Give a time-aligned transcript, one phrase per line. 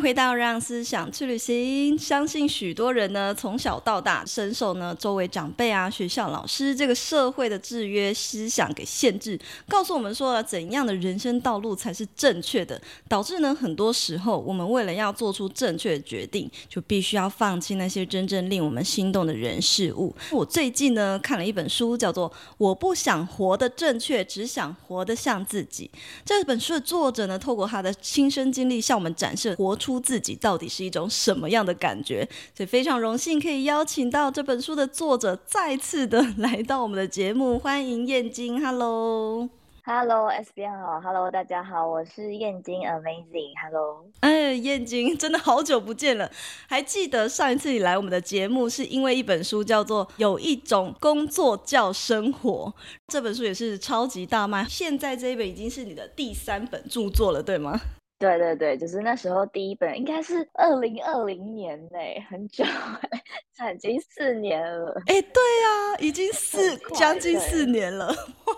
[0.00, 1.96] 回到《让思想去旅行》。
[2.00, 9.38] 相信许多人呢，从小到大深受呢周围长辈啊、学校老师这个社会的制约思想给限制，
[9.68, 20.14] 告诉我们说怎样的人生道路才是正确的，导致呢很多时候我们为了要做出正确的决定，就必须要放弃那些真正令我们心动的人事物。
[20.30, 25.90] 我最近呢看了一本书，叫做《我不想活得正确，只想活得像自己》。
[26.24, 32.28] 这本书的作者呢，透过他的亲身经历，向我们展示活出自己到底是一种什么样的感觉？
[32.52, 39.48] 所以非常荣幸可以邀请到这本书的作者再次的来到我们的节目，欢迎燕京，Hello。
[39.84, 46.28] Hello，S 编好，Hello，大家好，我是燕京，Amazing，Hello，哎，燕京，真的好久不见了，
[46.66, 52.74] 还记得上一次你来我们的节目，是因为一本书叫做《有一种工作叫生活》，
[53.06, 57.78] 这本书也是超级大卖，现在这一本已经是你的第三本著作了，对吗？
[58.18, 61.98] 对对对，就是那时候第一本，应该是二零二零年呢，
[62.30, 62.64] 很久，
[63.74, 65.02] 已经四年了。
[65.06, 68.14] 哎，对啊，已经四将近四年了，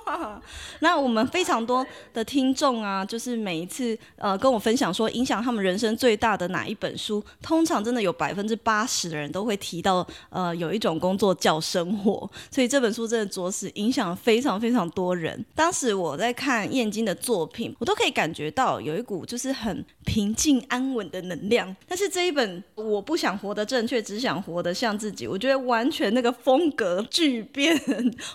[0.07, 0.41] 哇！
[0.81, 15.43] 那我们非常多的听众啊，就是每一次呃跟我分享说影响他们人生最大的哪一本书，通常真的有百分之八十的人都会提到呃有一种工作叫生活，所以这本书真的着实影响了非常非常多人。
[15.55, 19.39] 当时我在看燕京的作品，我都可以感觉到有一股就。
[19.39, 25.27] 是很平静安稳的能量，但是这一本我不想活得正确，只想活得像自己。
[25.27, 27.77] 我觉得完全那个风格巨变，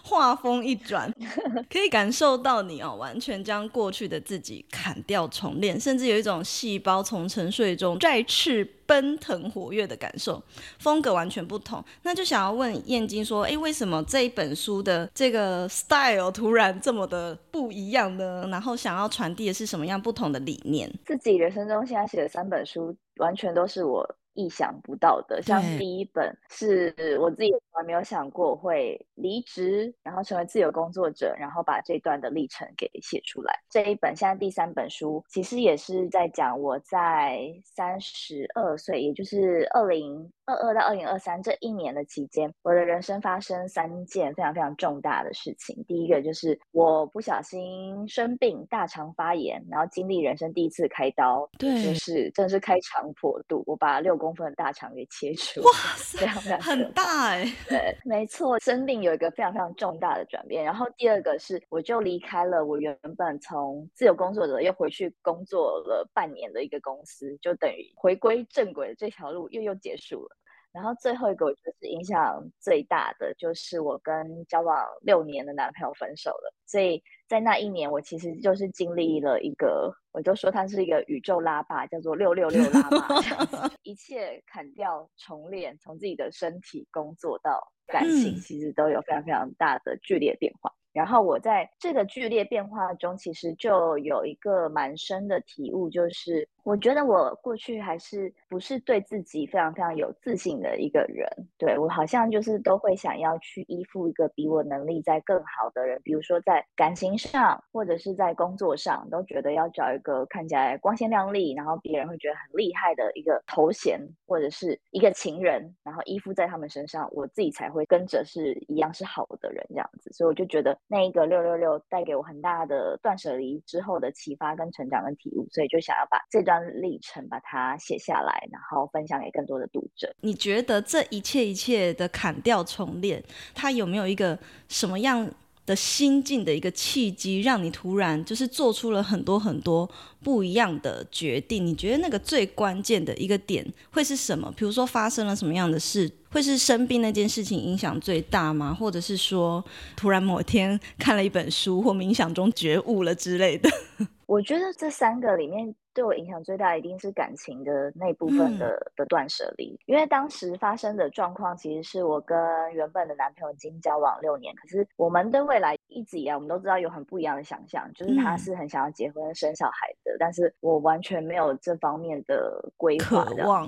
[0.03, 1.11] 画风一转，
[1.71, 10.41] 可以感受到你哦，完全将过去的自己砍掉重练，甚至有一种细胞从沉睡中再次奔腾活跃的感受，
[10.79, 11.83] 风格完全不同。
[12.03, 18.47] 那就想要问燕京说，哎，为什么这一本书的这个 style 突然这么的不一样呢？
[18.51, 20.91] 然后想要传递的是什么样不同的理念？
[21.05, 24.15] 自己人生中现在写的三本书，完全都是我。
[24.33, 33.53] 意想不到的，像第一本是我自己从来没有想过会离职，然后成为自由工作者，然后把这段的历程给写出来。
[33.69, 45.81] 这一本现在第三本书，其实也是在讲我在三十二岁，也就是二零二二到二零二三这一年的期间，我的人生发生三件非常非常重大的事情。
[45.87, 60.61] 第一个就是我不小心生病，大肠发炎，然后经历人生第一次开刀，对，就是真的是开肠破肚，我把六公分的大肠给切除，哇塞，非常非常很大哎、欸，对，没错，生病有一个非常非常重大的转变。
[60.61, 70.33] 然后第二个是，我就离开了我原本从自由工作者又回去工作了半年的一个公司，就等于回归正轨的这条路又又结束了。
[70.73, 76.51] 然后最后一个，我觉得是影响最大的，就是我跟交往六年的男朋友分手了。
[76.65, 90.73] 所以在那一年，我其实就是经历了一个，我就说它是一个宇宙拉霸，叫做六六六拉霸，这样， 一切砍掉重练，从自己的身体、工作到感情，其实都有非常非常大的剧烈变化。
[90.93, 96.47] 然后我在这个剧烈变化中，其实就有一个蛮深的体悟，就是。
[96.63, 101.27] 我觉得我过去还是不是对自己非常非常有自信的一个人，
[101.57, 120.09] 对，我好像就是都会想要去依附一个比我能力再更好的人，比如说在感情上或者是在工作上，都觉得要找一个看起来光鲜亮丽，然后别人会觉得很厉害的一个头衔或者是一个情人，然后依附在他们身上，我自己才会跟着是一样是好的人这样子。
[120.13, 126.63] 所以我就觉得那一个六六六带给我很大的断舍离之后的启发跟成长跟体悟，所以就想要把这段。
[126.81, 130.13] 历程把它写下来，然后分享给更多的读者。
[130.21, 134.37] 你觉得这一切一切的砍掉重练，它有没有一个
[134.67, 135.29] 什么样
[135.65, 139.89] 的心境的一个契机，让你突然就是做出了很多很多
[140.21, 141.65] 不一样的决定？
[141.65, 144.53] 你觉得那个最关键的一个点会是什么？
[144.57, 148.73] 比如说发生了什么样的事，会是生病那件事情影响最大吗？
[148.73, 149.63] 或者是说
[149.95, 153.69] 突然某天看了一本书或冥想中觉悟了之类的？
[154.25, 159.79] 我觉得这三个里面对我影响最大，一定是感情的那部分的、嗯、的断舍离。
[159.85, 162.37] 因为当时发生的状况，其实是我跟
[162.73, 173.23] 原本的男朋友已经交往六年，可是我们对未来一直以来，我们都知道有很不一样的想象，就是他是很想要结婚生小孩的，嗯、但是我完全没有这方面的规划。
[173.25, 173.67] 渴望。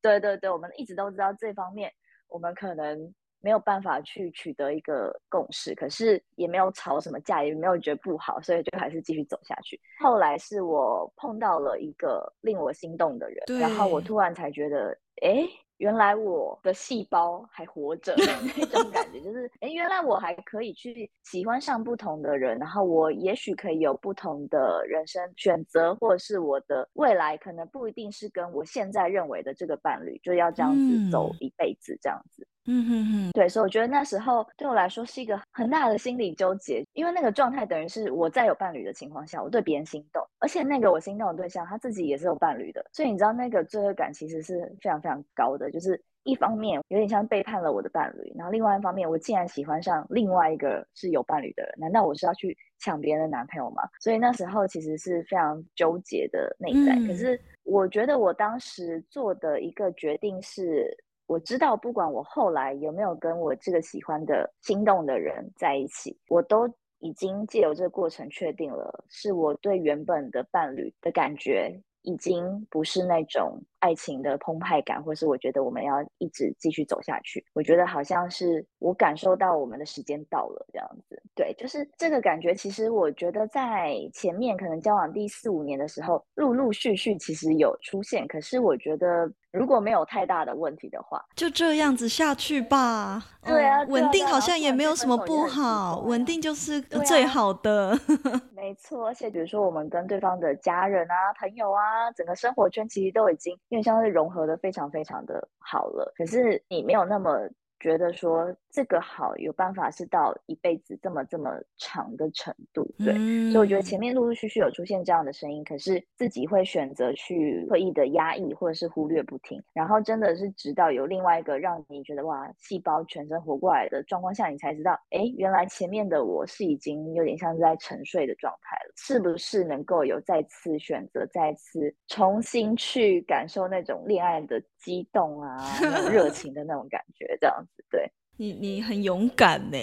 [0.00, 1.92] 对对对，我们一直都知道这方面，
[2.28, 3.12] 我们可能。
[3.44, 9.78] 没有办法去取得一个共识，可是也没有吵什么架，也没有觉得不好，所以就还是继续走下去。
[10.00, 15.46] 后来是我碰到了一个令我心动的人，然后我突然才觉得，哎，
[15.76, 18.14] 原来我的细胞还活着
[18.56, 32.48] 那种感觉，就是，哎，原来我还可以去喜欢上不同的人，然后我也许可以有不同的人生选择，或者是我的未来可能不一定是跟我现在认为的这个伴侣就要这样子走一辈子这样子。
[32.66, 53.82] 嗯哼哼，对，所以我觉得那时候对我来说是一个很大的心理纠结，因为那个状态等于是我在有伴侣的情况下，我对别人心动，而且那个我心动的对象他自己也是有伴侣的，所以你知道那个罪恶感其实是非常非常高的，就是一方面有点像背叛了我的伴侣，然后另外一方面我竟然喜欢上另外一个是有伴侣的人，难道我是要去抢别人的男朋友吗？
[54.00, 60.96] 所以那时候其实是非常纠结的内在，嗯、可是我觉得我当时做的一个决定是。
[61.26, 66.68] 我知道，不管我后来有没有跟我这个喜欢的、心动的人在一起，我都
[66.98, 71.80] 已经借由这个过程确定了，是我对原本的伴侣的感觉。
[72.06, 77.42] 已经不是那种爱情的澎湃感，或是我觉得我们要一直继续走下去。
[77.54, 81.22] 我觉得好像是我感受到我们的时间到了这样子。
[81.34, 82.54] 对，就是这个感觉。
[82.54, 88.28] 其实我觉得在前面可能交往第四五年的时候，陆陆续续其实有出现。
[88.28, 93.24] 可是我觉得如果没有太大的问题的话，就这样子下去吧。
[93.42, 97.96] 对啊，稳定好像也没有什么不好，稳定就是最好的。
[98.52, 106.12] 没错，而且比如说我们跟对方的家人啊、朋友啊，整个生活圈其实都已经因为像是融合的非常非常的好了。
[106.16, 107.38] 可是你没有那么。
[107.84, 135.56] 觉得说这个好有办法是到一辈子这么这么长的程度，对，嗯、所以我觉得前面陆陆续续有出现这样的声音，可是自己会选择去刻意的压抑或者是忽略不听，然后真的是直到有另外一个让你觉得哇细胞全身活过来的状况下，你才知道，哎，原来前面的我是已经有点像是在沉睡的状态了，是不是能够有再次选择，再次重新去感受那种恋爱的激动啊，
[136.12, 137.84] 热情的那种感觉，这样子。
[137.90, 139.78] 对你，你很勇敢呢，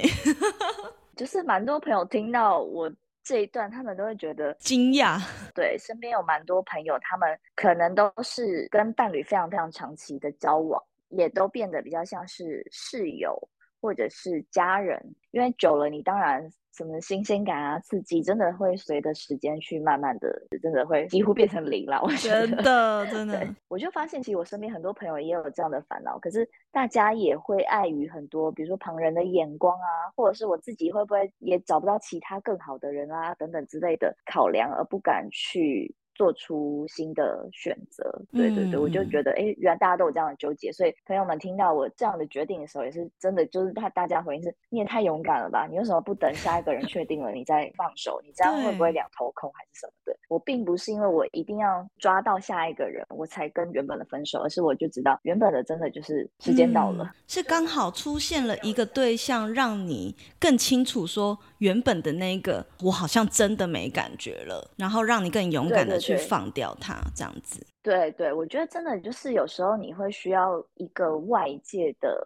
[1.17, 2.91] 就是蛮多朋友听到我
[3.23, 5.19] 这一段，他们都会觉得惊讶。
[5.55, 13.35] 对，身边有蛮多朋友，他们可能都是跟伴侣非常非常长期的交往，也都变得比较像是室友
[13.81, 16.47] 或者是家人，因为久了，你当然。
[16.73, 22.01] 什么新鲜感啊，刺激，真的会随着时间去慢慢的，真的会几乎变成零了。
[22.01, 35.93] 我觉得真的真的，我就发现，其实我身边很多朋友也有这样的烦恼，可是大家也会碍于很多，比如说旁人的眼光啊，或者是我自己会不会也找不到其他更好的人啊，等等之类的考量，而不敢去。
[36.21, 45.65] 做出新的选择，对对对，我就觉得，哎，原来大家都有这样的纠结，所以朋友们听到我这样的决定的时候，也是真的，就是他大家回应是，你也太勇敢了吧？
[45.67, 48.21] 你为什么不等下一个人确定了你再放手？
[48.23, 50.15] 你这样会不会两头空还是什么的？
[50.29, 66.10] 我并不是因为我一定要抓到下一个人，我才跟原本的分手，而是我就知道原本的真的就是时间到了，嗯、是刚好出现了一个对象，让你更清楚说原本的那个我好像真的没感觉了，然后让你更勇敢的去。
[66.17, 67.65] 去放掉它，这样子。
[67.81, 72.21] 对对，我觉得真的就是有时候你会需要一个外界的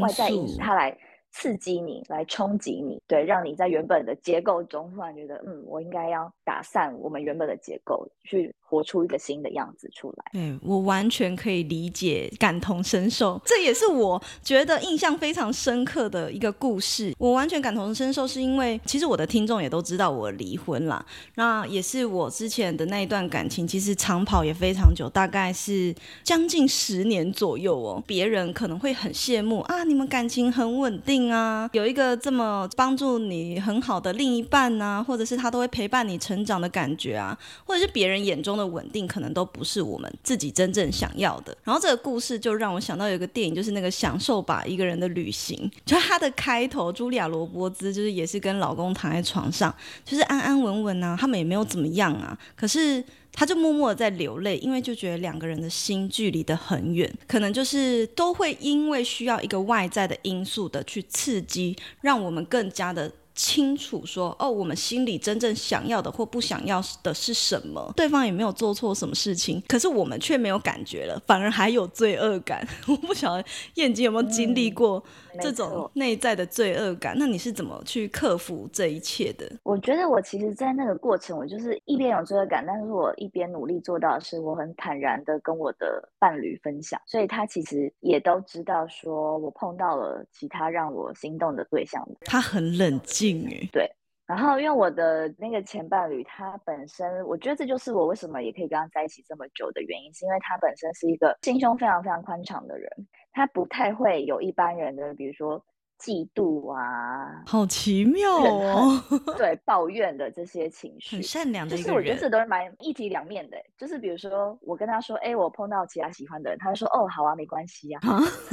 [0.00, 0.96] 外在因素，它来
[1.30, 8.54] 刺激你，来冲击你，对，让你在原本的结构中突然觉得，嗯，我应该要打散我们原本的结构去。
[8.68, 17.14] 活出一个新的样子出来，对，我完全可以理解、感同身受，这也是我觉得印象非常深刻的一个故事。
[17.16, 21.02] 我完全感同身受，是因为其实我的听众也都知道我离婚了，
[21.36, 28.02] 那也是我之前的那一段感情，其实长跑也非常久，大概是将近十年左右哦。
[28.06, 41.56] 别人可能会很羡慕啊，你们感情很稳定啊，有一个这么帮助你很好的另一半啊，或者是他都会陪伴你成长的感觉啊，或者是别人眼中的稳定可能都不是我们自己真正想要的。
[41.64, 45.56] 然后这个故事就让我想到有一个电影，就是那个《享受吧，一个人的旅行》。
[45.86, 49.74] 就它的开头，茱莉亚·罗伯兹就是也是跟老公躺在床上，
[50.04, 52.36] 就是安安稳稳啊，他们也没有怎么样啊。
[52.56, 63.10] 可是他就默默的在流泪，因为就觉得两个人的心距离得很远，可能就是都会因为需要一个外在的因素的去刺激，让我们更加的。
[63.38, 67.92] 清楚说哦，我们心里真正想要的或不想要的是什么？
[67.94, 72.66] 对方也没有做错什么事情，可是我们却没有感觉了，反而还有罪恶感。
[72.88, 75.00] 我不晓得燕姐有没有经历过
[75.42, 77.16] 这种内在的罪恶感？
[77.16, 79.50] 嗯，那你是怎么去克服这一切的？
[79.62, 92.06] 我觉得我其实，在那个过程，我就是一边有罪恶感，但是我一边努力做到的是，我很坦然的跟我的伴侣分享，所以他其实也都知道，说我碰到了其他让我心动的对象。
[92.22, 93.68] 他很冷静诶。
[93.72, 93.90] 对，
[94.26, 102.90] 然后因为我的那个前伴侣，他本身，我觉得这就是我为什么也可以跟他在一起这么久的原因，是因为他本身是一个心胸非常非常宽敞的人，
[103.38, 105.64] 他不太会有一般人的，比如说。
[106.00, 109.02] 嫉妒啊，好奇妙哦！
[109.36, 111.76] 对，抱怨的这些情绪，很善良的。
[111.76, 113.56] 就是我觉得这都是蛮一体两面的。
[113.76, 117.98] 就是比如说，我跟他说：“哎，我碰到其他喜欢的人。”他就说：“哦，好啊，没关系呀。”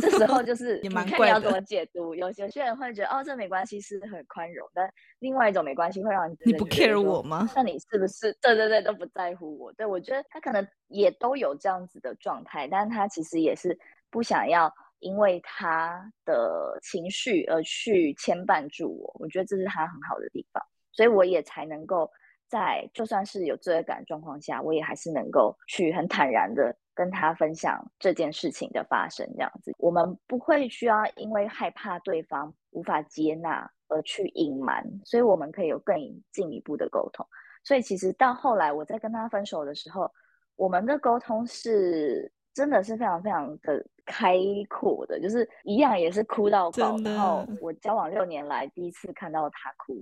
[0.01, 2.15] 这时候就 是你看你要怎么解读。
[2.15, 7.47] 有有些人会觉得：“哦，这没关系，是很宽容。”但另外一种没关系会让你你不 care 我吗？
[7.55, 9.71] 那你是不是对对对都不在乎我？
[9.73, 13.77] 对，我觉得他可能也都有这样子的状态，但他其实也是
[14.09, 14.73] 不想要。
[14.99, 22.09] 因为他的情绪而去牵绊住我，我觉得这是他很好的地方，所以我也才能够
[22.47, 29.29] 在就算是有罪恶感状况下，我也还是能够去很坦然的跟他分享这件事情的发生。
[29.35, 35.95] 这样子，我们不会需要因为害怕对方无法接纳而去隐瞒，所以我们可以有更
[36.31, 37.23] 进一步的沟通。
[37.63, 40.09] 所以其实到后来我在跟他分手的时候，
[40.55, 42.31] 我们的沟通是。
[42.55, 44.37] 真的是非常非常的开
[44.69, 46.97] 阔的，就是一样也是哭到爆。
[47.03, 50.01] 然后我交往六年来第一次看到他哭，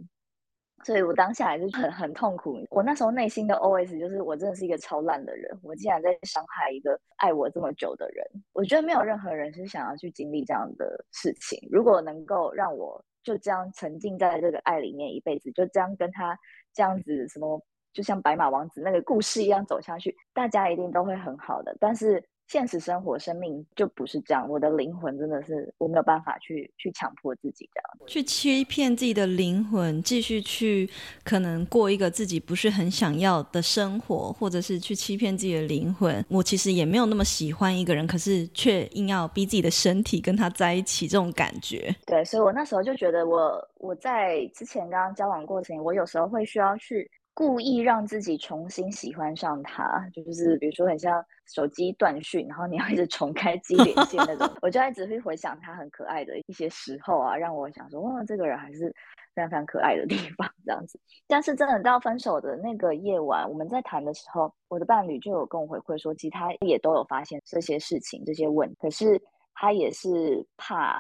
[0.85, 2.63] 所以我当下还是很很痛苦。
[2.69, 8.23] 我那时候内心的 OS 就是，我真的是一个超烂的人，我竟然在伤害一个爱我这么久的人。
[8.53, 11.57] 我觉得没有任何人是想要去经历这样的事情。
[11.71, 16.37] 如果能够让我就这样沉浸在这个爱里面一辈子，就这样跟他
[16.71, 17.59] 这样子什么，
[17.93, 21.75] 就像白马王子那个故事一样走下去，大家一定都会很好的。
[21.79, 22.23] 但是。
[22.47, 24.47] 现实生活、生命就不是这样。
[24.47, 30.89] 我的灵魂真的是我没有办法去去强迫自己这样，去欺骗自己的灵魂，继续去
[31.23, 36.23] 可能过一个自己不是很想要的生活，或者是去欺骗自己的灵魂。
[36.29, 41.95] 我其实也没有那么喜欢一个人，可是却硬要逼自己的身体跟他在一起，这种感觉。
[42.05, 43.37] 对，所以我那时候就觉得我，
[43.79, 47.09] 我我在之前刚刚交往过程，我有时候会需要去。
[47.35, 58.87] 故意让自己重新喜欢上他，就是比如说很像手机断讯，然后你要一直重开机连线那种， 我就一直会回想他很可爱的一些时候啊，让我想说，哇，这个人还是
[59.33, 60.99] 非常非常可爱的地方这样子。
[61.27, 69.19] 但是真的到分手的那个夜晚，我们在谈的时候，我的伴侣就有跟我回馈说，其实他也都有发现这些事情、这些问题，可是
[69.55, 70.99] 他也是怕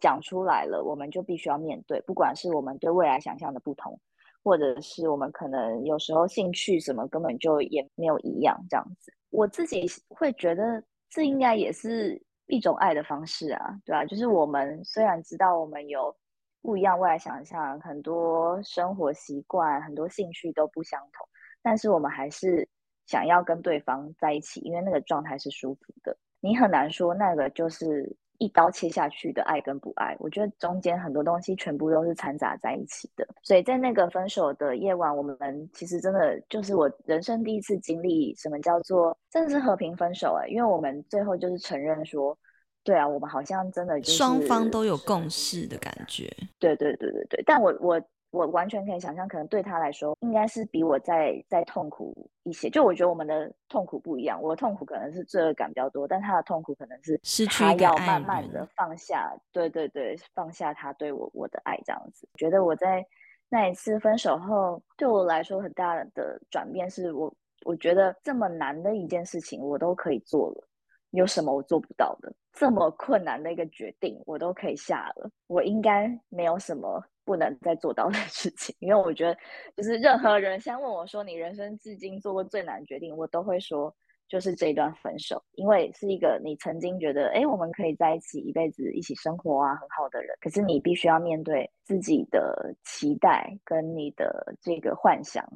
[0.00, 4.00] 讲出来了，我们就必须要面对，不管是我们对未来想象的不同。
[4.44, 16.14] 或者是我们可能有时候兴趣什么根本就也没有一样这样子，我自己会觉得这应该也是一种爱的方式啊，对啊，就是我们虽然知道我们有
[16.60, 21.26] 不一样未来想象，很多生活习惯、很多兴趣都不相同，
[21.62, 22.68] 但是我们还是
[23.06, 26.16] 想要跟对方在一起，因为那个状态是舒服的。
[26.40, 28.14] 你很难说那个就是。
[28.44, 33.26] 一刀切下去的爱跟不爱，我觉得中间很多东西全部都是掺杂在一起的。
[33.42, 35.36] 所以在那个分手的夜晚，我们
[35.72, 42.36] 其实真的就是我人生第一次经历什么叫做真的是和平分手哎、欸，因为我们最后就是承认说，
[42.82, 46.30] 对啊，我们好像真的就是双方都有共识的感觉。
[46.58, 48.00] 对对对对对，但我我。
[48.34, 52.12] 我完全可以想象，可能对他来说，应该是比我再再痛苦
[52.42, 52.68] 一些。
[52.68, 62.28] 就我觉得我们的痛苦不一样，我的痛苦可能是罪恶感比较多，但他的痛苦可能是失去要慢慢的放下，对对对，放下他对我我的爱这样子。
[62.34, 63.06] 觉得我在
[63.48, 67.32] 那一次分手后，对我来说很大的转变是我
[67.64, 70.68] 我觉得这么难的一件事情我都可以做了，
[71.10, 72.34] 有什么我做不到的？
[72.52, 77.00] 这么困难的一个决定我都可以下了，我应该没有什么。
[77.24, 79.36] 不能再做到的 事情，因为我觉得，
[79.76, 83.94] 就是任何人先问我说，你人生至今做过最难决定，我都会说
[84.28, 95.46] 就是这一段分手，因为是一个你曾经觉得，哎，我们可以在一起一辈子一起生活啊，很好的人，可是你必须要面对自己的期待跟你的这个幻想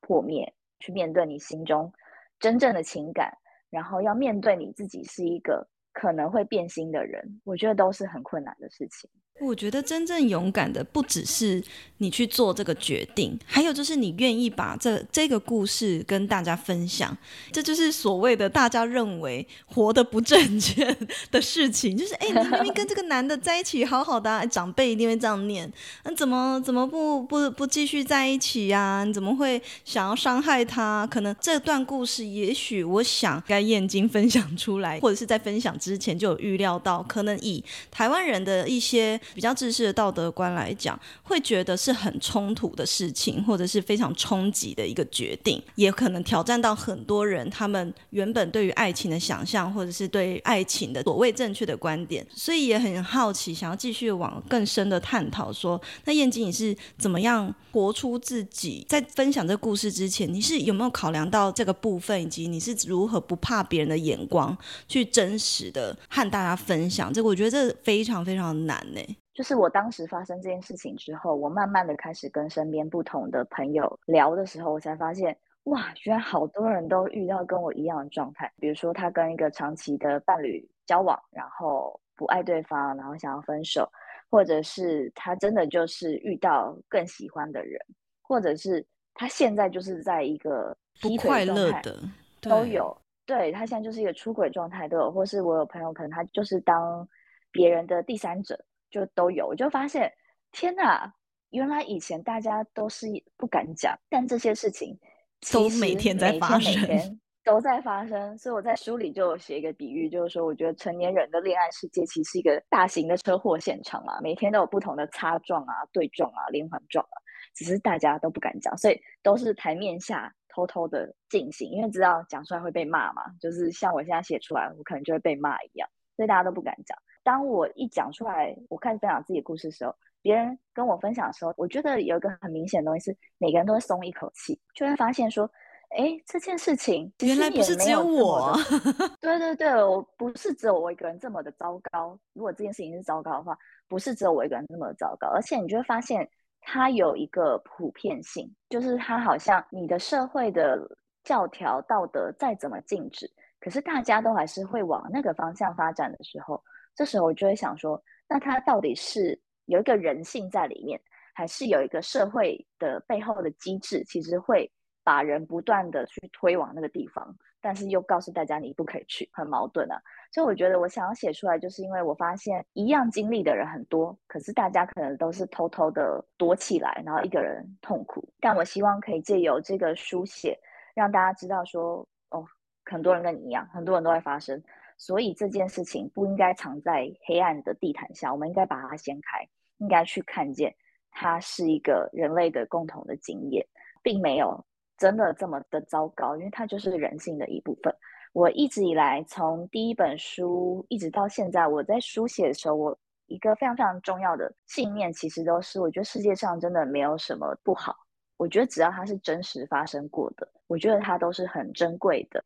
[0.00, 1.92] 破灭，去面对你心中
[2.38, 3.32] 真正的情感，
[3.70, 9.08] 然后要面对你自己是一个可能会变心的人，我觉得都是很困难的事情。
[9.40, 11.60] 我觉得真正勇敢的不只是
[11.98, 17.16] 你去做这个决定，还有就是你愿意把这这个故事跟大家分享。
[17.50, 20.96] 这就是所谓的大家认为活得不正确
[21.30, 25.70] 的事情，就是哎，你明明跟这个男的在一起好好的啊，长辈一定会这样念，
[26.04, 29.02] 那怎么怎么不不不继续在一起呀？
[29.04, 31.04] 你怎么会想要伤害他？
[31.08, 39.20] 可能这段故事，也许我想该燕京分享出来，或者是在分享之前就有预料到，可能以台湾人的一些。
[39.34, 52.26] 比较自私的道德观来讲，会觉得是很冲突的事情，或者是非常冲击的一个决定，也可能挑战到很多人他们原本对于爱情的想象，或者是对爱情的所谓正确的观点。
[52.34, 55.52] 所以也很好奇，想要继续往更深的探讨。
[55.52, 58.84] 说，那燕京你是怎么样活出自己？
[58.88, 64.56] 在分享这故事之前，你是有没有考量到这个部分，以及你是如何不怕别人的眼光，
[64.88, 67.12] 去真实的和大家分享？
[67.12, 69.11] 这个我觉得这非常非常难呢。
[69.34, 78.52] 就是我当时发生这件事情之后，我慢慢的开始跟身边不同的朋友聊的时候，我才发现，哇，居然好多人都遇到跟我一样的状态。
[78.58, 83.90] 比如说，他跟一个长期的伴侣交往，然后不爱对方，然后想要分手，
[84.30, 87.80] 或者是他真的就是遇到更喜欢的人，
[88.20, 88.84] 或者是
[89.14, 91.96] 他现在就是在一个不快乐的
[92.40, 92.94] 都有。
[93.24, 97.08] 对，他现在就是一个出轨状态都有，或是我有朋友可能他就是当
[97.50, 98.62] 别人的第三者。
[98.92, 100.12] 就都有，我就发现，
[100.52, 101.12] 天哪！
[101.50, 103.06] 原来以前大家都是
[103.36, 104.98] 不敢讲，但这些事情
[105.42, 108.38] 其实每天在发生，都在发生。
[108.38, 117.16] 所以我在书里就有写一个比喻，就是说，我觉得成年人的恋爱世界其实是一个大型的车祸现场嘛，每天都有不同的擦撞啊、对撞啊、连环撞啊，
[117.54, 126.96] 只是大家都不敢讲，所以都是台面下偷偷的进行，因为知道讲出来会被骂嘛，就是像我现在写出来，我可能就会被骂一样，所以大家都不敢讲。
[127.22, 135.48] 当我一讲出来，我开始分享自己的故事的时候，别人跟我分享的时候，我觉得有一个很明显的东西是，每个人都会松一口气，就会发现说，
[135.90, 138.52] 哎，这件事情原来不是只有我，
[139.20, 142.18] 对对对，我不是只有我一个人这么的糟糕。
[142.32, 143.56] 如果这件事情是糟糕的话，
[143.88, 146.28] 不是只有我一个人这么的糟糕，而且你就会发现
[146.60, 150.78] 它有一个普遍性，就是它好像你的社会的
[151.22, 156.62] 教条道德再怎么禁止，可是大家都还是会往那个方向发展的时候。
[156.94, 161.00] 这时候我就会想说，那它到底是有一个人性在里面，
[161.34, 164.70] 还是有一个社会的背后的机制，其实会
[165.02, 170.00] 把人不断的去推往那个地方，但是又告诉大家你不可以去，很矛盾啊。
[170.32, 178.26] 所以我觉得我想要写出来，就是因为我发现一样经历的人很多，可是大家可能都是偷偷的躲起来，然后一个人痛苦。
[178.40, 180.58] 但我希望可以借由这个书写，
[180.94, 182.46] 让大家知道说，哦，
[182.84, 184.62] 很多人跟你一样，很多人都在发生。
[185.02, 189.44] 所以这件事情不应该藏在黑暗的地毯下，我们应该把它掀开，
[189.78, 190.72] 应该去看见
[191.10, 193.66] 它是一个人类的共同的经验，
[194.00, 194.64] 并没有
[194.96, 197.92] 真的这么的糟糕，因为它就是人性的一部分。
[198.32, 207.96] 我一直以来从第一本书一直到现在，我在书写的时候，我一个非常非常重要的信念，其实都是我觉得世界上真的没有什么不好，
[208.36, 212.40] 我觉得只要它是真实发生过的，我觉得它都是很珍贵的。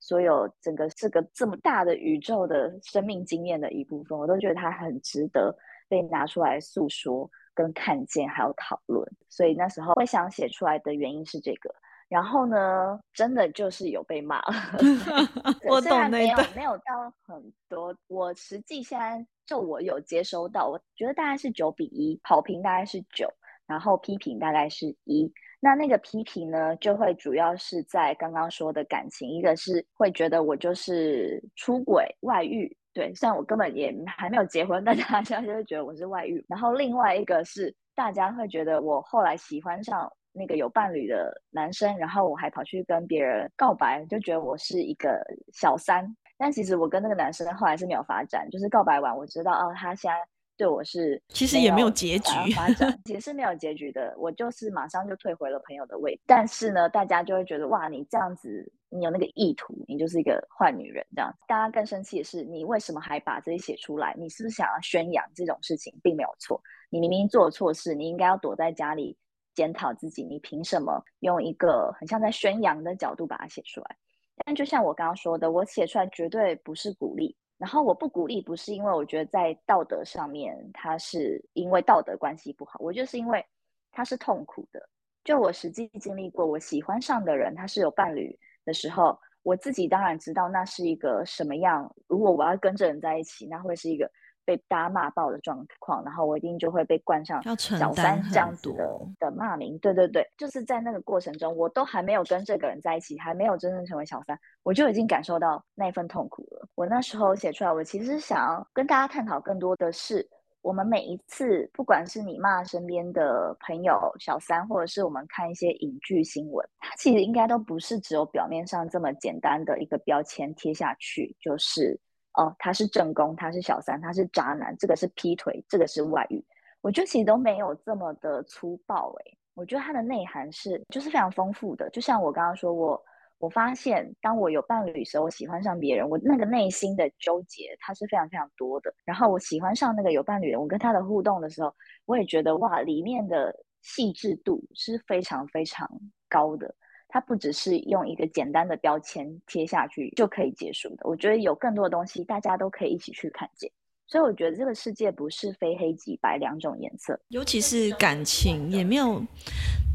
[0.00, 5.56] 所有整个这个这么大的宇宙的生命经验的一部分，我都觉得它很值得
[5.88, 9.06] 被拿出来诉说、跟看见，还有讨论。
[9.28, 11.74] 所以那时候会想写出来的原因是这个。
[12.08, 14.40] 然后呢，真的就是有被骂，
[15.68, 17.94] 我懂那个，没有到很多。
[18.06, 23.30] 我实际现在就我有接收到，我觉得大概是九比一，好评大概是九，
[23.68, 25.32] 然后批评大概是一。
[25.60, 36.44] 那那个批评呢，就会主要是在刚刚说的感情，一个是会觉得我就是出轨外遇，对，虽然我根本也还没有结婚，但大家就会觉得我是外遇。
[36.48, 45.20] 然后另外一个是大家会觉得我后来喜欢上那个有伴侣的男生，然后我还跑去跟别人告白，就觉得我是一个
[45.52, 46.06] 小三。
[46.36, 50.16] 但其实我跟那个男生后来是没有发展，就是告白完我知道哦，他现在。
[50.58, 54.12] 对我是其实也没有结局发展， 也是没有结局的。
[54.18, 61.38] 我就是马上就退回了朋友的位置，但是呢，大家就会觉得哇，你这样子，你有那个意图，你就是一个坏女人这样子。
[61.46, 64.14] 大家更生气的是，你为什么还把这些写出来？
[64.18, 66.60] 你是不是想要宣扬这种事情，并没有错。
[66.90, 69.16] 你明明做错事，你应该要躲在家里
[69.54, 70.24] 检讨自己。
[70.24, 73.96] 你凭什么用一个很像在宣扬的角度把它写出来？
[74.44, 77.36] 但就像我刚刚说的，我写出来绝对不是鼓励。
[77.58, 83.44] 然后我不鼓励，不是因为我觉得在道德上面，他是因为道德关系不好，我就是因为
[83.90, 84.88] 他是痛苦的。
[85.24, 91.92] 就我实际经历过，我喜欢上的人他是有伴侣的时候，我自己当然知道那是一个什么样。
[92.06, 94.10] 如果我要跟着人在一起，那会是一个
[94.48, 99.78] 被大家骂爆的状况，然后我一定就会被冠上小三这样子的的骂名。
[99.80, 106.66] 对对对，就是在那个过程中，我都还没有跟这个人在一起，还没有真正成为小三，我就已经感受到那份痛苦了。
[106.76, 110.26] 我那时候写出来，我其实想要跟大家探讨更多的是。
[110.60, 121.98] 我们每一次，不管是你骂身边的朋友小三，或者是我们看一些影剧新闻，它其实应该都不是只有表面上这么简单的一个标签贴下去，就是
[122.38, 126.42] 哦，他是正宫，他是小三，他是渣男，这个是劈腿，这个是外遇。
[126.80, 131.90] 我觉得其实都没有这么的粗暴，诶，我觉得它的内涵是就是非常丰富的。
[131.90, 133.00] 就像我刚刚说，我。
[133.40, 138.92] 我发现，当我有伴侣的时候，我喜欢上别人，我那个内心的纠结，它是非常非常多的。
[139.04, 141.72] 然后我喜欢上那个有伴侣的，我跟他的互动的时候，
[142.04, 145.88] 我也觉得哇，里面的细致度是非常非常
[146.28, 146.74] 高的。
[147.08, 150.98] 它不只是用一个简单的标签贴下去就可以结束的。
[151.02, 153.70] 我觉得有更多的东西，大家都可以一起去看见。
[154.06, 159.22] 所以我觉得这个世界不是非黑即白两种颜色，尤其是感情也没有，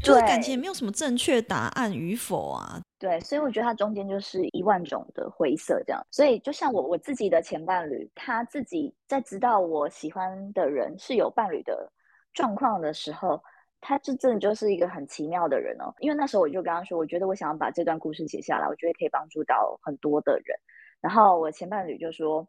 [0.00, 2.80] 就是感情也没有什么正确答案与否啊。
[2.96, 6.00] 对，所以我觉得它中间就是一万种的灰色这样。
[6.12, 11.92] 所以就像我我自己的前伴侣，他自己在知道我喜欢的人是有伴侣的
[12.32, 13.42] 状况的时候，
[13.84, 15.94] 他这真的就是一个很奇妙的人哦。
[16.00, 20.58] 因为那时候我就跟他说，我觉得我想要把这段故事写下来，我觉得可以帮助到很多的人。
[21.00, 22.46] 然后我前伴侣就说。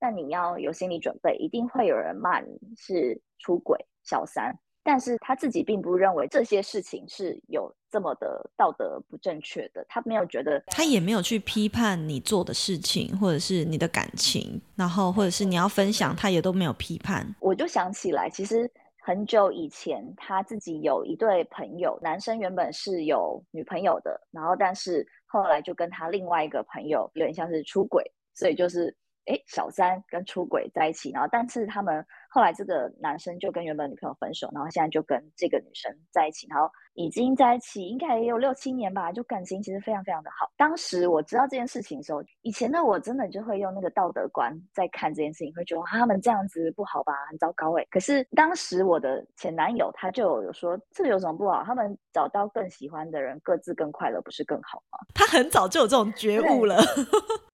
[0.00, 17.26] 那你要有心理准备，一定会有人骂你是出轨、小三，但是他自己并不认为这些事情是有这么的道德不正确的，他没有觉得，他也没有去批判你做的事情，或者是你的感情，然后或者是你要分享，他也都没有批判。
[17.40, 28.96] 我就想起来，其实很久以前他自己有一对朋友，男生原本是有女朋友的，然后但是后来就跟他另外一个朋友有点像是出轨，所以就是。
[29.30, 40.50] 哎，小三跟出轨在一起，然后但是他们后来这个男生就跟原本女朋友分手，然后现在就跟这个女生在一起，然后已经在一起应该也有六七年吧，就感情其实非常非常的好。
[40.56, 47.86] 当时我知道这件事情的时候，以前的我真的就会用那个道德观在看这件事情，会觉得他们这样子不好吧，很糟糕哎。
[47.90, 51.62] 可是当时我的前男友他就有说，这有什么不好？
[51.64, 54.98] 他们找到更喜欢的人，各自更快乐，不是更好吗？
[55.14, 56.78] 他很早就有这种觉悟了。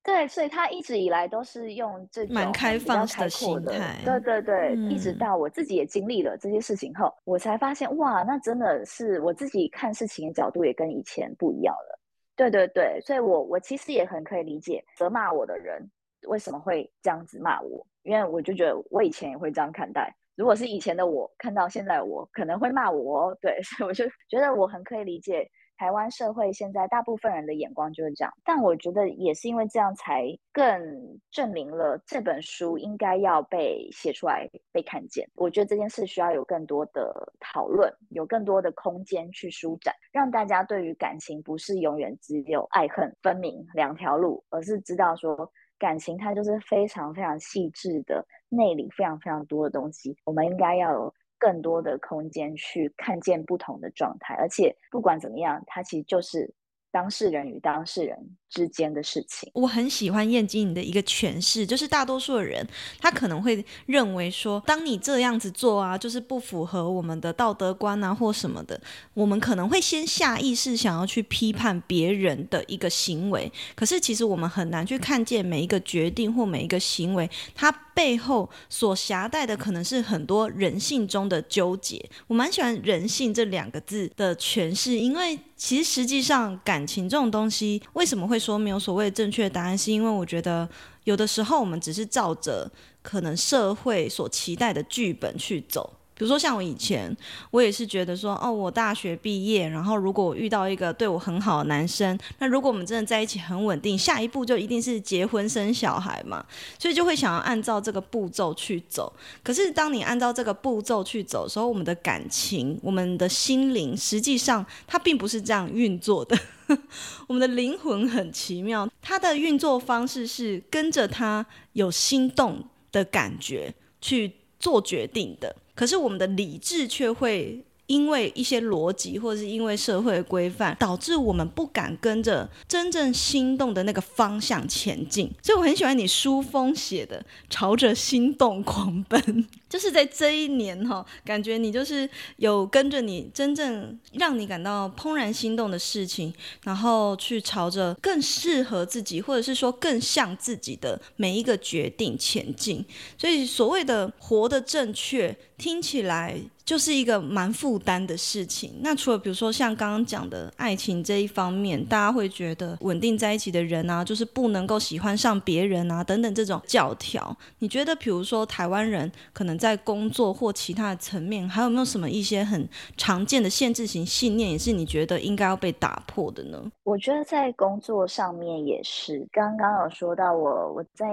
[0.02, 3.96] 对，所以他一直以来都是用这种蛮开放的心态。
[4.04, 12.00] 对对对，嗯、一直到我自己也经历了这些事情后，我才发现哇，那真的是我自己看事情的角度也跟以前不一样了。
[12.36, 15.80] 对对对，所以我我其实也很可以理解责骂我的人
[16.28, 20.12] 为什么会这样子骂我，因为我就觉得我以前也会这样看待。
[20.36, 25.48] 如果是以前的我看到现在我可能会骂我，对，所以我就觉得我很可以理解。
[25.76, 35.28] 台湾社会现在大部分人的眼光就是这样，但我觉得也是因为这样，才更证明了这本书应该要被写出来、被看见。
[35.34, 51.14] 我觉得这件事需要有更多的讨论，有更多的空间去舒展，让大家对于感情不是永远只有爱恨分明两条路，而是知道说感情它就是非常非常细致的，内里非常非常多的东西，我们应该要有。
[51.44, 56.54] 更多的空间去看见不同的状态，而且不管怎么样，它其实就是。
[56.94, 58.16] 当事人与当事人
[58.48, 62.64] 之间的事情，我很喜欢燕京你的一个诠释，就是大多数的人
[63.00, 68.80] 他可能会认为说，当你这样子做啊，就是不符合我们的道德观啊，或什么的，
[69.12, 73.50] 我们可能会先下意识想要去批判别人的一个行为。
[73.74, 82.08] 可是其实我们很难去看见每一个决定或每一个行为，它背后所夹带的可能是很多人性中的纠结。
[82.28, 85.36] 我蛮喜欢“人性”这两个字的诠释，因为。
[85.56, 89.78] 其实，实际上，感情这种东西，为什么会说没有所谓正确答案？
[89.78, 90.68] 是因为我觉得，
[91.04, 92.70] 有的时候我们只是照着
[93.02, 95.92] 可能社会所期待的剧本去走。
[96.16, 97.14] 比如说，像我以前，
[97.50, 106.44] 我也是觉得说，哦，我大学毕业，然后如果我遇到一个对我很好的男生，那如果我们真的在一起很稳定，下一步就一定是结婚生小孩嘛，
[106.78, 109.12] 所以就会想要按照这个步骤去走。
[109.42, 116.38] 可是，当你按照这个步骤去走的时候，我们的感情、我们的心灵，实际上它并不是这样运作的。
[117.26, 124.32] 我们的灵魂很奇妙，它的运作方式是跟着它有心动的感觉去
[124.64, 125.54] 做决定的。
[125.74, 135.30] 可是我们的理智却会因为一些逻辑，或者是因为社会规范，导致我们不敢跟着真正心动的那个方向前进。
[135.42, 146.32] 所以我很喜欢你书封写的“朝着心动狂奔”，就是在这一年哈，感觉你就是有跟着你真正让你感到怦然心动的事情，
[146.62, 152.84] 然后去朝着更适合自己，或者是说更像自己的每一个决定前进。
[153.18, 158.74] 所以所谓的活得正确，听起来就是一个蛮负担的事情。
[158.80, 167.36] 那除了比如说像刚刚讲的爱情这一方面，大家会觉得稳定在一起的人啊，就是不能够喜欢上别人啊，等等这种教条。
[167.58, 176.70] 你觉得，比如说台湾人可能在工作或其他的层面，还有没有什么一些很常见的限制型信念，也是你觉得应该要被打破的呢？
[176.82, 181.06] 我觉得在工作上面也是，刚刚有说到我我在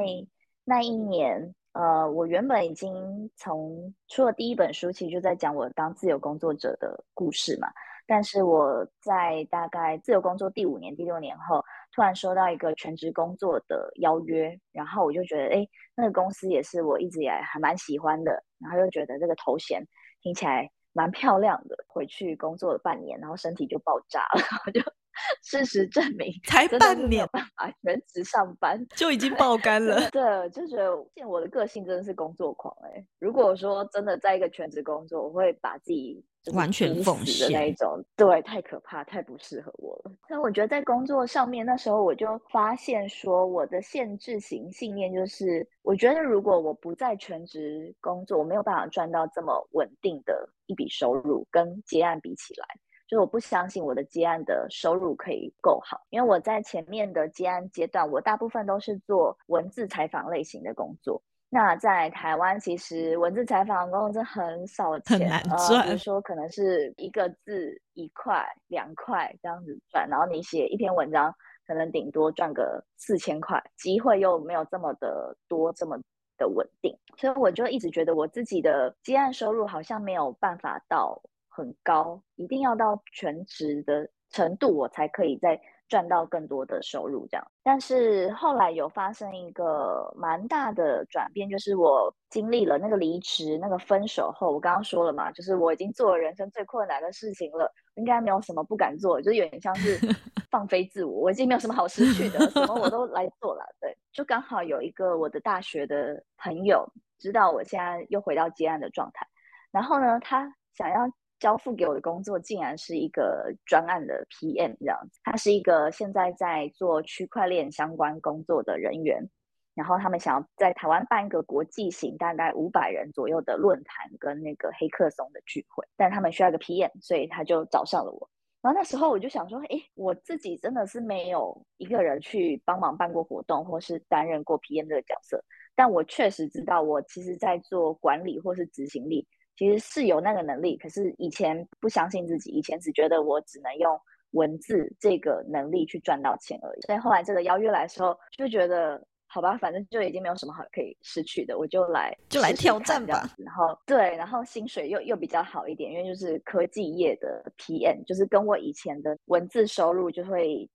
[0.66, 1.56] 那一年。
[1.74, 2.92] 呃，我原本已经
[3.38, 7.70] 从出了第一本书，其实就在讲我当自由工作者的故事嘛。
[8.12, 11.64] 但是我在大概自由工作第五年、第六年后，
[11.96, 19.82] 突然收到一个全职工作的邀约，然后我就觉得，哎，那个公司也是我一直以来还蛮喜欢的，然后又觉得这个头衔
[20.22, 21.86] 听起来蛮漂亮的。
[21.88, 24.82] 回去工作了半年，然后身体就爆炸了， 然后就。
[25.44, 30.10] 事实证明，才半年，没有办法全职上班 就已经爆肝了。
[30.12, 33.06] 对，就觉得见我的个性真的是工作狂哎、欸。
[33.20, 38.04] 如果说真的在一个全职工作，我会把自己完全奉献的那一种。
[38.16, 40.12] 对，太可怕，太不适合我了。
[40.28, 52.66] 所以我觉得在工作上面，那时候我就发现说，我的限制型信念就是，我觉得如果我不在全职工作，我没有办法赚到这么稳定的一笔收入，跟接案比起来。
[53.12, 61.22] 就我不相信我的接案的收入可以够好，因为我在前面的接案阶段，我大部分都是做文字采访类型的工作。
[61.50, 65.82] 那在台湾，其实文字采访的工作很少钱，很难赚。
[65.82, 71.36] 呃，比如说可能是一个字一块、两块这样子赚，然后你写一篇文章，
[71.68, 75.98] 可能顶多赚个四千块，机会又没有这么的多，这么
[76.38, 76.98] 的稳定。
[77.18, 81.22] 所以我就一直觉得我自己的接案收入好像没有办法到。
[81.54, 85.60] 很高，一定要到全职的程度，我才可以再
[85.90, 87.28] 赚到更多的收入。
[87.30, 100.00] 这样，但是后来有发生一个蛮大的转变，就是我经历了那个离职、那个分手后，我刚刚说了嘛，就是我已经做了人生最困难的事情了，应该没有什么不敢做，就有点像是
[100.50, 103.66] 放飞自我，我已经没有什么好失去的，什么我都来 做了。
[103.82, 109.28] 对，就刚好有一个我的大学的朋友知道我现在又回到接案的状态，
[109.72, 111.12] 然后呢，他想要。
[111.42, 119.28] 交付给我的工作竟然是一个专案的 PM 这样子，他是一个现在在做区块链相关工作的人员，
[119.74, 128.30] 然后他们想要在台湾办一个国际型大概五百人左右的论坛跟那个黑客松的聚会，但他们需要一个 PM，所以他就找上了我。
[128.62, 139.28] 然后那时候我就想说，诶，我自己真的是没有一个人去帮忙办过活动，或是担任过 PM 这个角色，但我确实知道我其实在做管理或是执行力。
[139.58, 144.00] 其实是有那个能力，可是以前不相信自己，以前只觉得我只能用
[144.32, 146.82] 文字这个能力去赚到钱而已。
[146.82, 153.30] 所以后来这个邀约来的时候，就觉得好吧，反正就已经没有什么好可以失去的，我就来就来挑战吧。
[153.38, 160.68] 然后对，然后薪水又又比较好一点，因为就是科技业的 PM，就是跟我以前的文字收入就会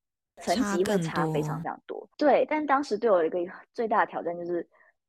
[0.43, 2.09] 层级会差非常非常多。
[2.17, 3.39] 对，但当时对我一个
[3.75, 4.65] 最大的挑战就是。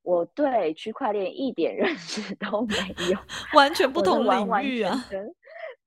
[0.07, 2.75] 我对区块链一点认识都没
[3.11, 3.19] 有，
[3.53, 4.95] 完全不同领域啊！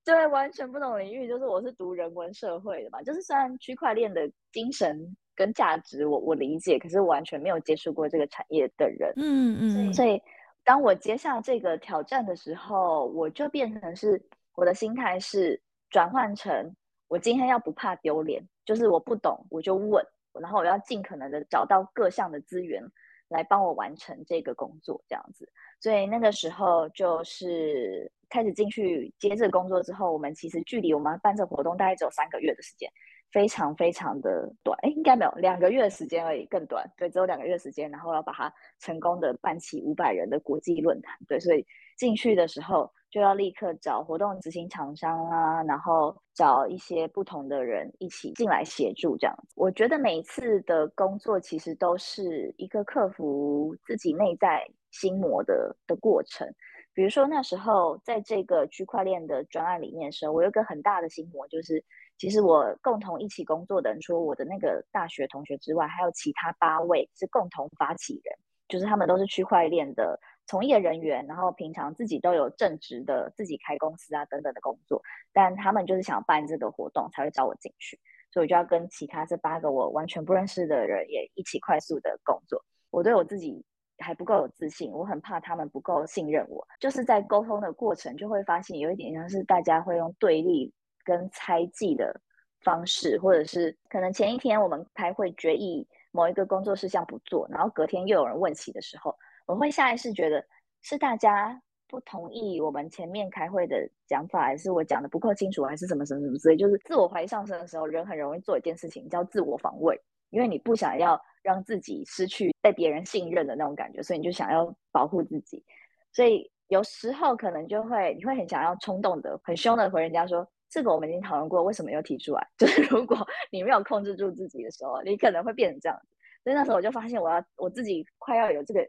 [0.05, 10.21] 对，完全不同领域，就是我是读人文社会的嘛，就是虽然区块链的精神跟价值我我理解，可是完全没有接触过这个产业的人，嗯嗯，所以
[10.65, 14.23] 当我接下这个挑战的时候，我就变成是
[14.55, 16.77] 我的心态是转换成
[17.09, 20.05] 我今天要不怕丢脸，就是我不懂我就问，
[20.39, 22.85] 然后我要尽可能的找到各项的资源。
[23.31, 25.49] 来帮我完成这个工作，这样子，
[25.81, 32.91] 所以那个时候就是开始进去接这个工作之后，我们其实距离我们办这个活动大概只有三个月的时间，
[33.33, 41.67] 非常非常的短，哎，应该没有两个月的时间而已，更短，对，只有两个月时间，然后要把它成功的办起五百人的国际论坛，对，所以
[41.97, 42.93] 进去的时候。
[43.11, 49.55] 就要立刻找活动执行厂商啊，然后找一些不同的人一起进来协助这样子。
[49.57, 56.47] 我觉得每一次的工作其实都是一个克服自己内在心魔的的过程。
[56.93, 61.83] 比如说那时候在这个区块链的专案里面的时候，我有一个很大的心魔，就是
[62.17, 68.35] 其实我共同一起工作的人，除了我的那个大学同学之外，还有其他八位是共同发起人，
[68.69, 70.19] 就是他们都是区块链的。
[70.51, 75.01] 从业人员，然后平常自己都有正职的，自己开公司啊等等的工作，
[75.33, 77.97] 但他们就是想办这个活动才会找我进去，
[78.33, 82.61] 所以我就要跟其他这八个我完全不认识的人也一起快速的工作。
[82.91, 83.65] 我对我自己
[83.99, 92.21] 还不够有自信，我很怕他们不够信任我，就是在沟通的过程就会发现有一点像是大家会用对立跟猜忌的
[92.63, 99.15] 方式，或者是可能前一天我们开会决议某一个工作事项不做，然后隔天又有人问起的时候，
[99.51, 100.45] 我会下意识觉得
[100.83, 106.57] 是大家不同意我们前面开会的讲法，还是我讲的不够清楚，还是什么什么什么之类。
[106.57, 115.65] 就是自我怀疑上升的时候，人很容易做一件事情叫自我防卫，因为你不想要让自己失去被别人信任的那种感觉，所以你就想要保护自己。
[116.13, 120.49] 所以有时候可能就会你会很想要冲动的、很凶的回人家说。
[120.73, 122.47] 这个我们已经讨论过，为什么又提出来？
[122.57, 123.19] 就是如果
[123.51, 125.99] 你没有控制住自己的时候，你可能会变成这样。
[126.45, 128.81] 所以那时候我就发现，我要我自己快要有这个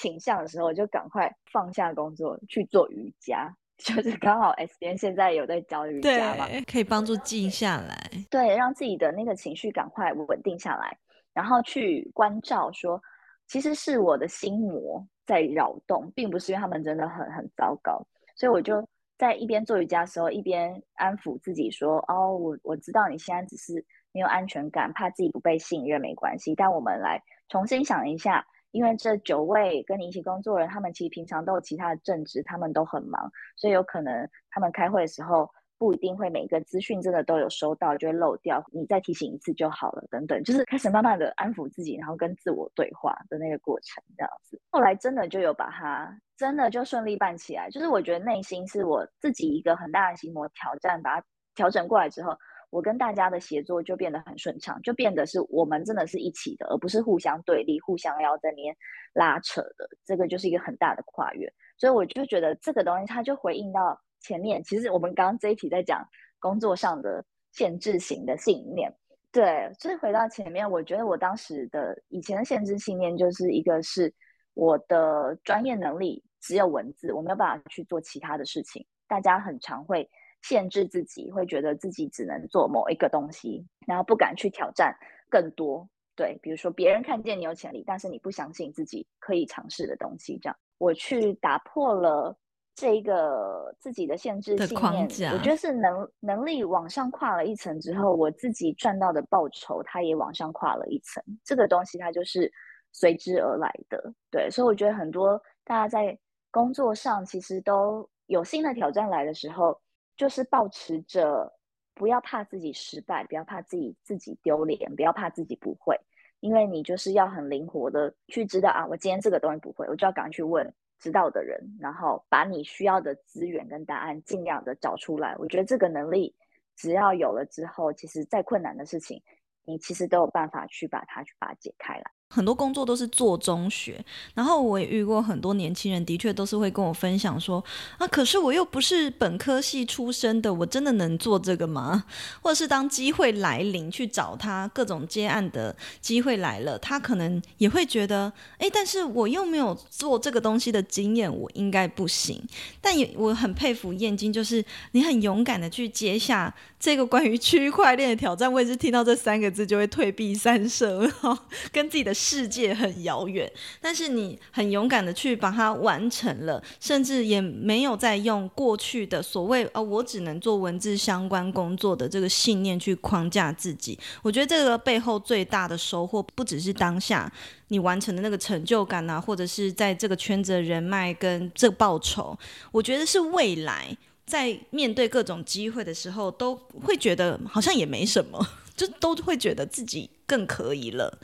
[0.00, 3.54] 倾向的时候，我就赶快放下工作去做瑜伽。
[3.76, 10.98] 就是刚好 S 编现在有在教瑜伽嘛，可以帮助静下来，对，让自己的那个情绪赶快稳定下来，
[11.32, 13.00] 然后去关照说，
[13.46, 18.86] 其实是我的心魔在扰动，并不是因为他们真的很很糟糕，所以我就。
[19.20, 26.54] 在一边做瑜伽的时候，一边安抚自己说：“哦，我我知道你现在只是没有安全感，怕自己不被信任，没关系。
[26.54, 35.48] 但我们来重新想一下，因为这九位跟你一起工作的人，他们其实平常都有其他的正职，他们都很忙，所以有可能他们开会的时候。”
[35.80, 38.62] 不一定会每个资讯真的都有收到，就会漏掉。
[38.70, 44.60] 你再提醒一次就好了，等等，就是开始慢慢的安抚自己，然后跟自我对话的那个过程，这样子。
[44.68, 47.70] 后来真的就有把它真的就顺利办起来。
[47.70, 52.36] 就是我觉得内心是我自己一个很大的心魔挑战，把它调整过来之后，
[52.70, 58.74] 我跟大家的协作就变得很顺畅，就变得是我们真的是一起的，而不是互相对立、互相要在那边
[59.12, 59.88] 拉扯的。
[60.04, 61.52] 这个就是一个很大的跨越。
[61.76, 64.00] 所以我就觉得这个东西它就回应到。
[64.22, 66.06] 前面其实我们刚刚这一题在讲
[66.38, 68.94] 工作上的限制型的信念，
[69.32, 74.12] 对，所以回到前面，我觉得我当时的以前的限制信念就是一个是
[74.52, 78.86] 我的专业能力只有文字，我没有办法去做其他的事情。
[79.08, 80.06] 大家很常会
[80.42, 84.94] 限制自己，会觉得自己只能做某一个东西，然后不敢去挑战
[85.28, 85.88] 更多。
[86.16, 92.36] 对，比如说别人看见你有潜力，但是你不相信自己可以尝试的东西，这样我去打破了。
[92.76, 101.22] 这一个自己的限制信念，我觉得是能能力往上跨了一层之后，我自己赚到的报酬，它也往上跨了一层。
[101.44, 102.50] 这个东西它就是
[102.92, 104.48] 随之而来的，对。
[104.50, 106.18] 所以我觉得很多大家在
[106.50, 109.78] 工作上其实都有新的挑战来的时候，
[110.20, 111.50] 就是抱持着
[111.94, 115.98] 不要怕自己失败，不要怕自己自己丢脸，不要怕自己不会，
[116.40, 120.70] 因为你就是要很灵活的去知道啊，我今天这个东西不会，我就要赶快去问。
[120.98, 125.34] 知道的人，然后把你需要的资源跟答案尽量的找出来。
[125.38, 126.36] 我觉得这个能力
[126.76, 129.22] 只要有了之后，其实再困难的事情，
[129.64, 132.04] 你其实都有办法去把它去把它解开来。
[132.32, 134.02] 很多工作都是做中学，
[134.34, 137.62] 然后我也遇过很多年轻人，的确都是会跟我分享说
[137.98, 142.04] 啊，可是我又不是本科系出身的，我真的能做这个吗？
[142.40, 152.40] 或者是当机会来临去找他各种接案的机会来了，他可能也会觉得，哎，但是我又没有做这个东西的经验，我应该不行。
[152.80, 158.52] 但也我很佩服燕京，就是你很勇敢的去接下这个关于区块链的挑战。
[158.52, 161.36] 我也是听到这三个字就会退避三舍，然后
[161.72, 162.14] 跟自己的。
[162.22, 173.98] 世界很遥远，但是你很勇敢的去把它完成了，甚至也没有再用过去的所谓“哦，我只能做文字相关工作”的这个信念去框架自己。
[174.20, 177.32] 我觉得这个背后最大的收获，不只是当下
[177.68, 182.38] 你完成的那个成就感啊，或者是在这个圈子的人脉跟这报酬，
[182.70, 186.54] 我觉得是未来在面对各种机会的时候，都
[186.84, 188.46] 会觉得好像也没什么。
[188.80, 191.18] 就都会觉得自己更可以了，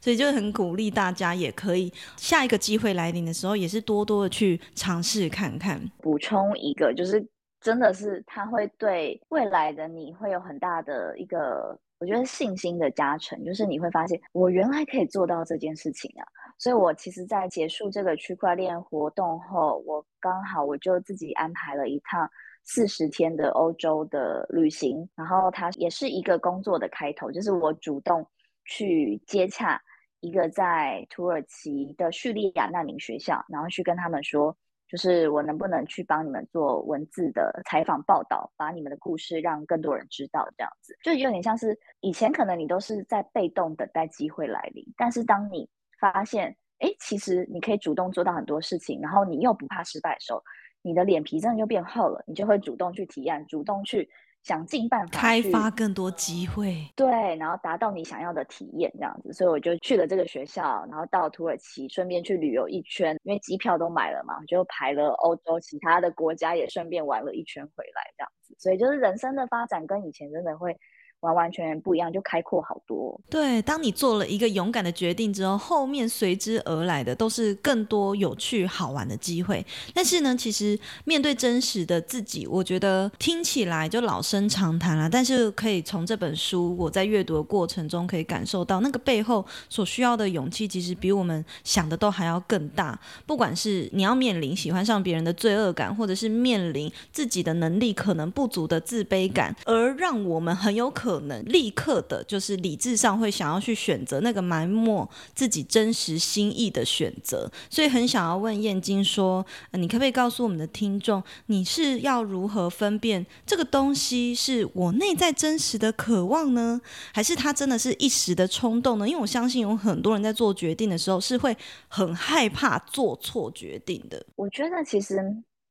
[0.00, 5.78] 所以就很鼓励大家，也可以下一个机会来临的时候，也是多多的去尝试看看。
[5.98, 7.22] 补充一个，就是
[7.60, 16.24] 真的是他会对未来的你会有很大的一个，我觉得信心的加成，就是你会发现我原来可以做到这件事情啊。
[16.56, 22.30] 所以我其实，在结束这个区块链活动后，我刚好我就自己安排了一趟。
[22.64, 28.26] 四十天的欧洲的旅行，然后它也是一个工作的开头，就是我主动
[28.64, 29.80] 去接洽
[30.20, 34.56] 一个在土耳其的叙利亚难民学校，然后去跟他们说，
[34.88, 45.68] 就是我能不能去帮你们做文字的采访报道，把你们的故事让更多人知道，这样子就有点像是以前可能你都是在被动等待机会来临，但是当你
[46.00, 46.56] 发现。
[46.78, 50.42] 哎，其实你可以主动做到很多事情，然后你又不怕失败的时候，
[50.82, 54.08] 你的脸皮真的就变厚了，你就会主动去提案，主动去。
[54.42, 70.76] 想尽办法开发更多机会，对，然后达到你想要的体验这样子，所以我就去了这个学校，然后到土耳其，顺便去旅游一圈，因为机票都买了嘛，我就排了欧洲其他的国家，也顺便玩了一圈回来这样子，所以就是人生的发展跟以前真的会。
[71.22, 73.18] 完完全全不一样，就开阔好多。
[73.30, 79.64] 对，当你做了一个勇敢的决定之后，后面随之而来的都是更多有趣好玩的机会。
[79.94, 85.08] 但是呢，其实面对真实的自己，我觉得听起来就老生常谈了。
[85.08, 92.98] 但是可以从这本书，我在阅读的过程中可以感受到，那个背后所需要的勇气，其实比我们想的都还要更大。
[93.26, 116.80] 不管是你要面临喜欢上别人的罪恶感，或者是面临自己的能力可能不足的自卑感，而让我们很有可可能立刻的，就是理智上会想要去选择那个埋没自己真实心意的选择，所以很想要问燕京说，你可不可以告诉我们的听众，你是要如何分辨这个东西是我内在真实的渴望呢，
[117.12, 119.08] 还是它真的是一时的冲动呢？
[119.08, 121.56] 因为我相信有很多人在做决定的时候是会
[121.88, 124.24] 很害怕做错决定的。
[124.36, 125.16] 我觉得其实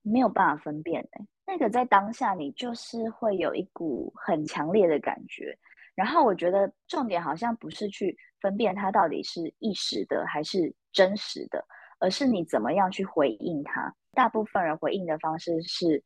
[0.03, 5.53] 没有办法分辨欸那个在当下，你就是会有一股很强烈的感觉。
[5.93, 11.61] 然后我觉得重点好像不是去分辨它到底是一时的还是真实的，
[11.99, 13.93] 而是你怎么样去回应它。
[14.13, 16.01] 大部分人回应的方式是，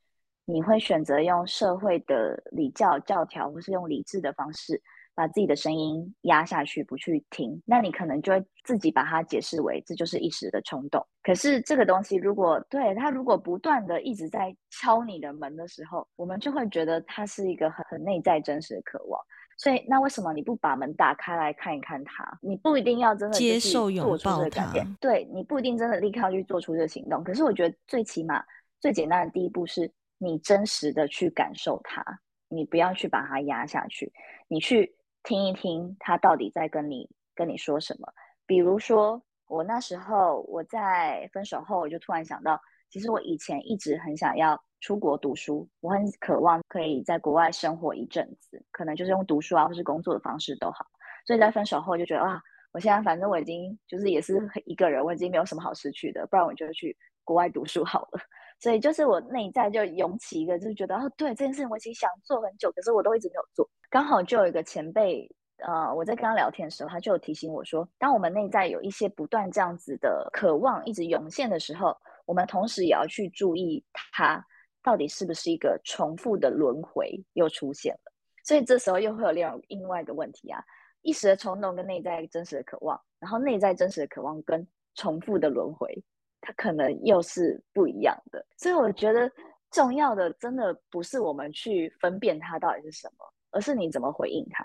[0.45, 4.81] 你会选择用社会的礼教教条，或是用理智的方式。
[5.15, 11.03] 把自己的声音压下去，不去听，那你可能就会自己把它解释为这就是一时的冲动。
[11.23, 19.19] 可是这个东西，如果对它如果不断的一直在敲你的门的时候，我们就会觉得它是一个很很内在真实的渴望。
[19.57, 22.37] 所以，那为什么你不把门打开来看一看它？
[22.41, 27.23] 你不一定要真的接受拥抱它，对，你不一定真的立刻去做出这个行动。
[27.23, 28.43] 可是，我觉得最起码
[28.81, 32.03] 最简单的第一步是你真实的去感受它，
[32.49, 34.11] 你不要去把它压下去，
[34.49, 34.93] 你去。
[35.25, 38.07] 听一听他到底在跟你跟你说什么。
[38.45, 50.85] 比如说，我那时候我在分手后，我就突然想到，其实我以前一直很想要出国读书，我很渴望可以在国外生活一阵子，可能就是用读书啊，或是工作的方式都好。
[51.25, 52.39] 所以在分手后就觉得啊，
[52.71, 58.21] 我现在反正我已经就是也是一个人，我已经没有什么好失去的，不然我就去国外读书好了。
[58.65, 63.69] 所以就是我内在就涌起一个，就是觉得哦，对，这件事情我已经想做很久，可是我都一直没有做。
[63.91, 71.95] 刚好就有一个前辈，呃，我在跟他聊天的时候，他就提醒我说，当我们内在有一些不断这样子的渴望一直涌现的时候，
[72.25, 74.43] 我们同时也要去注意它
[74.81, 78.11] 到底是不是一个重复的轮回又出现了。
[78.43, 80.59] 所以这时候又会有另另外一个问题啊，
[81.03, 86.03] 一时的冲动跟内在真实的渴望，然后内在真实的渴望跟重复的轮回。
[86.45, 89.29] 它可能又是不一样的，所以我觉得
[89.71, 94.63] 重要的真的不是我们去分辨它到底是什么，而是你怎么回应它。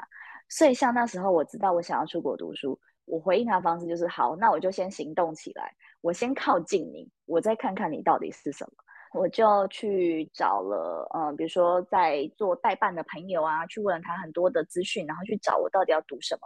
[0.50, 5.72] 所以像那时候我知道我想要出国读书，我回应他的方式就是好，那我就先行动起来，
[6.02, 8.72] 我先靠近你，我再看看你到底是什么。
[9.12, 16.40] 我就去找了，嗯，比如说在做代办的朋友啊，去问了他很多的资讯，然后去找我到底要读什么。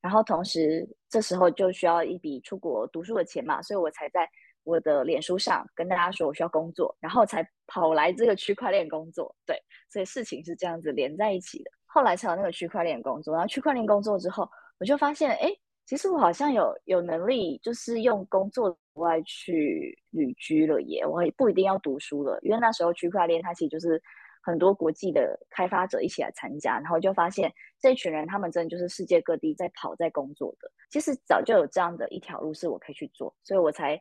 [0.00, 4.28] 然后同时这时候就需要一笔出国读书的钱嘛，所以我才在。
[4.62, 9.34] 我的脸书上跟大家说我需要工作，然后才跑来这个区块链工作。
[9.46, 9.56] 对，
[9.90, 11.70] 所以事情是这样子连在一起的。
[11.86, 14.48] 后来才有那个区块链工作，然后区块链工作之后，
[14.78, 15.50] 我就发现，哎，
[15.86, 21.04] 其实我好像有有能力，就是用工作外去旅居了耶。
[21.04, 24.00] 我也不一定要读书了，因为那时候区块链它其实就是
[24.42, 30.70] 很多国际的开发者一起来参加，然后就发现这一群人他们真的就是世界各地在跑在工作的。
[30.90, 34.00] 其实早就有这样的一条路是我可以去做，所以我才。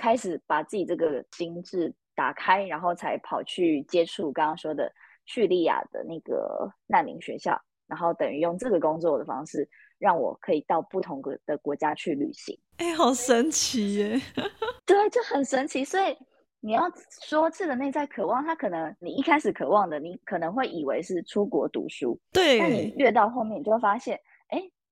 [0.00, 4.90] 开始把自己这个心智打开，然后才跑去接触刚刚说的
[5.26, 12.58] 叙利亚的那个难民学校，然后等于用这个工作的方式，让我可以到不同的国家去旅行。
[12.78, 14.20] 哎，好神奇耶！
[14.86, 15.84] 对，就很神奇。
[15.84, 16.16] 所以
[16.60, 16.90] 你要
[17.22, 22.58] 说这个内在渴望，他可能你一开始渴望的，你可能会以为是出国读书，对。
[22.58, 24.29] 但你越到后面，你就会发现，哎。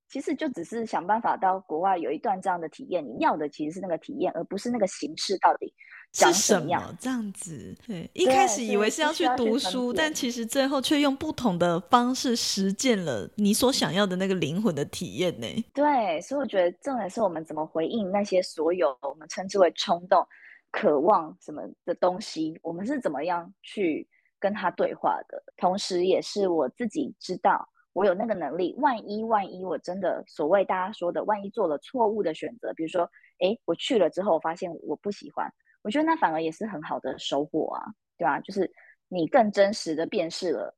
[0.08, 5.72] 其实就只是想办法到国外有一段这样的体验，你要的其实是那个体验，而不是那个形式到底
[6.12, 6.80] 长什么样。
[6.80, 15.46] 是什么这样子，对，一开始以为是要去读书，但其实最后却用不同的方式实践了你所想要的那个灵魂的体验呢。
[15.74, 20.26] 对，所以我觉得重点是我们怎么回应那些所有我们称之为冲动、
[20.70, 24.08] 渴望什么的东西，我们是怎么样去
[24.40, 27.68] 跟他对话的，同时也是我自己知道。
[27.98, 37.82] 我有那个能力，万一万一我真的所谓大家说的，万一做了错误的选择，比如说，诶，我去了之后，我发现我不喜欢，我觉得那反而也是很好的收获啊，
[38.16, 38.38] 对吧？
[38.38, 38.70] 就是
[39.08, 40.72] 你更真实的辨识了，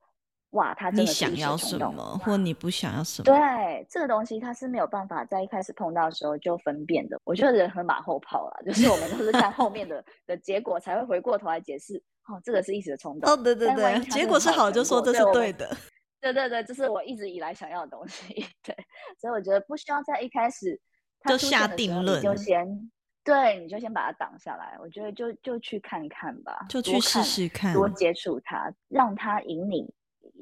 [0.53, 3.25] 哇，他真的你想要什么，或你不想要什么？
[3.27, 7.21] 对，这个东西他是没有办法在一开始碰到的时候就分辨的。
[7.25, 13.31] 我觉得人很马后炮啦，就是我们都是看后面的 的结果才会回过头来解释，哦，这个是一时的冲动。
[13.31, 15.77] 哦，对对对，结果是好就说这是对的。
[16.21, 18.35] 对对对，这是我一直以来想要的东西。
[18.63, 18.77] 对，
[19.19, 20.79] 所以我觉得不需要在一开始
[21.27, 22.91] 就下定论，你就先
[23.25, 24.77] 对，你就先把它挡下来。
[24.81, 29.93] 我觉得就就去看看吧，就去试试看，多接触它，让它引你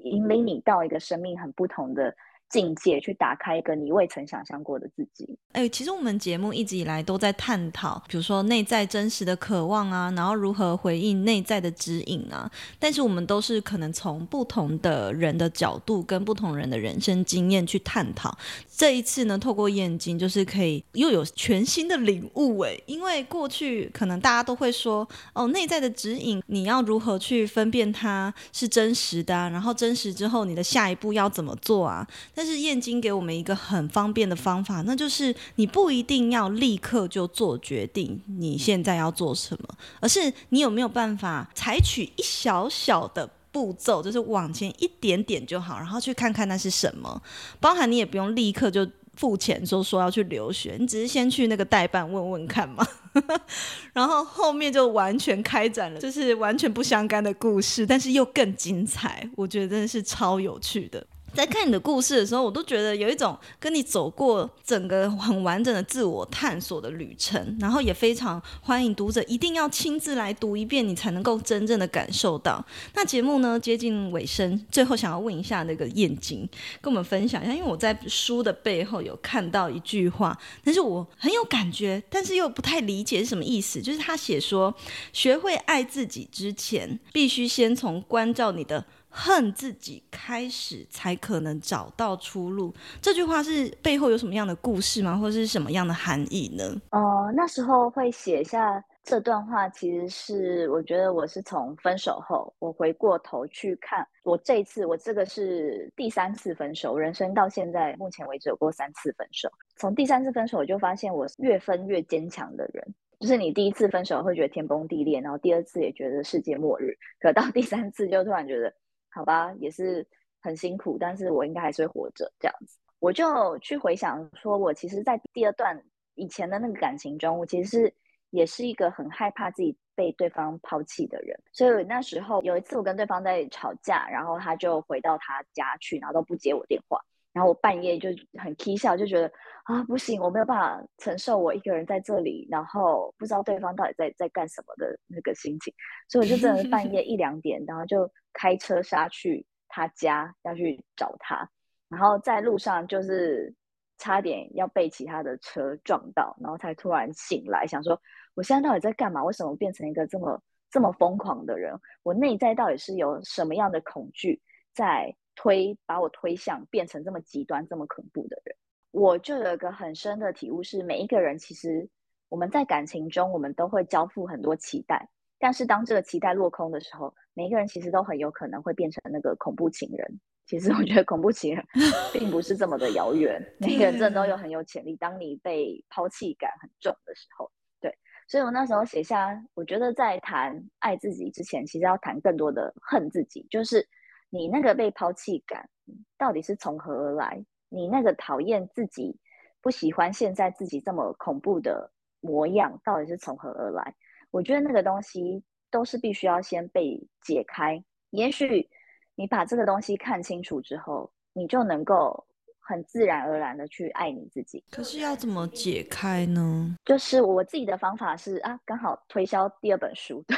[0.03, 2.15] 引领你到一个生命很不同的
[2.49, 5.39] 境界，去打开一个你未曾想象过的自己。
[5.53, 12.51] 哎、其实我们节目一直以来都在探讨，比如说内在真实的渴望啊，然后如何回应内在的指引啊。
[12.79, 18.37] 但是我们都是可能从不同的人的角度跟不同人的人生经验去探讨。
[18.79, 22.61] 这一次呢，透过验经，就是可以又有全新的领悟。
[22.61, 29.49] 哎，因为过去可能大家都会说，哦，内在的指引，你要如何去分辨它是真实的啊？
[29.49, 32.07] 然后真实之后，你的下一步要怎么做啊？
[32.33, 39.69] 但是验经给我们一个很方便的方法，那就是你不一定要立刻就做决定，你现在要做什么，
[39.99, 43.29] 而是你有没有办法采取一小小的
[43.59, 47.21] 步骤，就是往前一点点就好，然后去看看那是什么。
[47.59, 52.87] 包含你也不用立刻就付钱，说说要去留学，你只是先去那个代办问问看嘛，
[53.93, 61.05] 然后后面就完全开展了，就是完全不相干的故事，但是又更精彩，我觉得真的是超有趣的。
[61.35, 72.65] 在看你的故事的时候，我都觉得有一种跟你走过整个很完整的自我探索的旅程，然后也非常欢迎读者一定要亲自来读一遍，你才能够真正的感受到。
[72.95, 76.49] 那节目呢，接近尾声，最后想要问一下那个燕京，
[76.81, 83.81] 跟我们分享一下，因为我在书的背后有看到一句话，但是我很有感觉，但是又不太理解是什么意思。
[83.81, 84.75] 就是他写说，
[85.13, 88.85] 学会爱自己之前，必须先从关照你的。
[89.21, 92.73] 恨自己开始，才可能找到出路。
[93.03, 95.19] 这句话是背后有什么样的故事吗？
[95.19, 96.65] 或者是什么样的含义呢？
[96.93, 109.51] 哦、呃，那时候会写下这段话，其实是我觉得我是从分手后，我回过头去看，我这一次我这个是第三次分手，人生到现在目前为止有过三次分手。
[109.77, 118.73] 从第三次分手，我就发现我越分越坚强的人，就是你第一次分手会觉得天崩地裂，然后第二次也觉得世界末日，可到第三次就突然觉得。
[119.11, 120.07] 好吧，也是
[120.41, 122.79] 很辛苦，但是我应该还是会活着这样子。
[123.01, 125.83] 我就去回想，说我其实，在第二段
[126.15, 127.95] 以前的那个感情中，我其实是
[128.31, 131.39] 也是一个很害怕自己被对方抛弃的人。
[131.53, 137.01] 所以那时候有一次，我跟对方在吵架，然后他就回到他家去，然后都不接我电话。
[137.33, 138.09] 然后我半夜就
[138.43, 139.31] 很气笑，就觉得
[139.65, 145.73] 啊，不行，我没有办法承受我一个人在这里，然后不知道对方到底在在干什么的那个心情，
[146.09, 151.49] 所以我就真的半夜一两点，然后就开车杀去他家，要去找他，
[151.89, 153.55] 然后在路上就是
[153.99, 158.01] 差点要被其他的车撞到，然后才突然醒来，想说
[158.35, 159.23] 我现在到底在干嘛？
[159.23, 161.79] 为什么变成一个这么这么疯狂的人？
[162.03, 164.41] 我内在到底是有什么样的恐惧
[164.75, 165.15] 在？
[165.39, 168.57] 推把我推向变成这么极端、这么恐怖的人，
[168.91, 171.89] 我就有一个很深的体悟：是每一个人其实
[172.29, 175.09] 我们在感情中，我们都会交付很多期待，
[175.39, 180.21] 但是当这个期待落空的时候，每一个人其实都很有可能会变成那个恐怖情人。
[180.45, 181.65] 其实我觉得恐怖情人
[182.13, 184.97] 并不是这么的遥远，每个人真的都有很有潜力。
[184.97, 187.49] 当你被抛弃感很重的时候，
[187.81, 193.89] 对，所以我那时候写下，我觉得在谈爱自己之前，其实要谈更多的恨自己，就是。
[194.31, 195.69] 你那个被抛弃感
[196.17, 197.45] 到底是从何而来？
[197.69, 199.19] 你那个讨厌自己、
[199.61, 203.95] 不喜欢现在自己这么恐怖的模样，到底是从何而来？
[204.31, 207.83] 我觉得那个东西都是必须要先被解开。
[208.11, 208.69] 也许
[209.15, 212.27] 你把这个东西看清楚之后，你就能够。
[212.69, 216.77] 很自然而然的去爱你自己，可是要怎么解开呢？
[216.85, 220.37] 就是我自己的方法是啊，刚好推销第二本书， 对，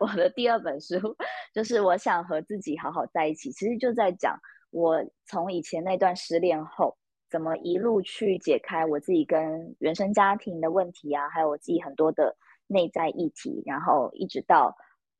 [0.00, 0.98] 我的第二本书
[1.54, 4.36] 就是我想和自己好好在一起，其实就在讲
[4.72, 6.96] 我从以前那段失恋后，
[7.30, 12.36] 怎么一路去解开我自己跟原生家庭的问题啊，还有我自己很多的
[12.66, 14.76] 内在议题，然后一直到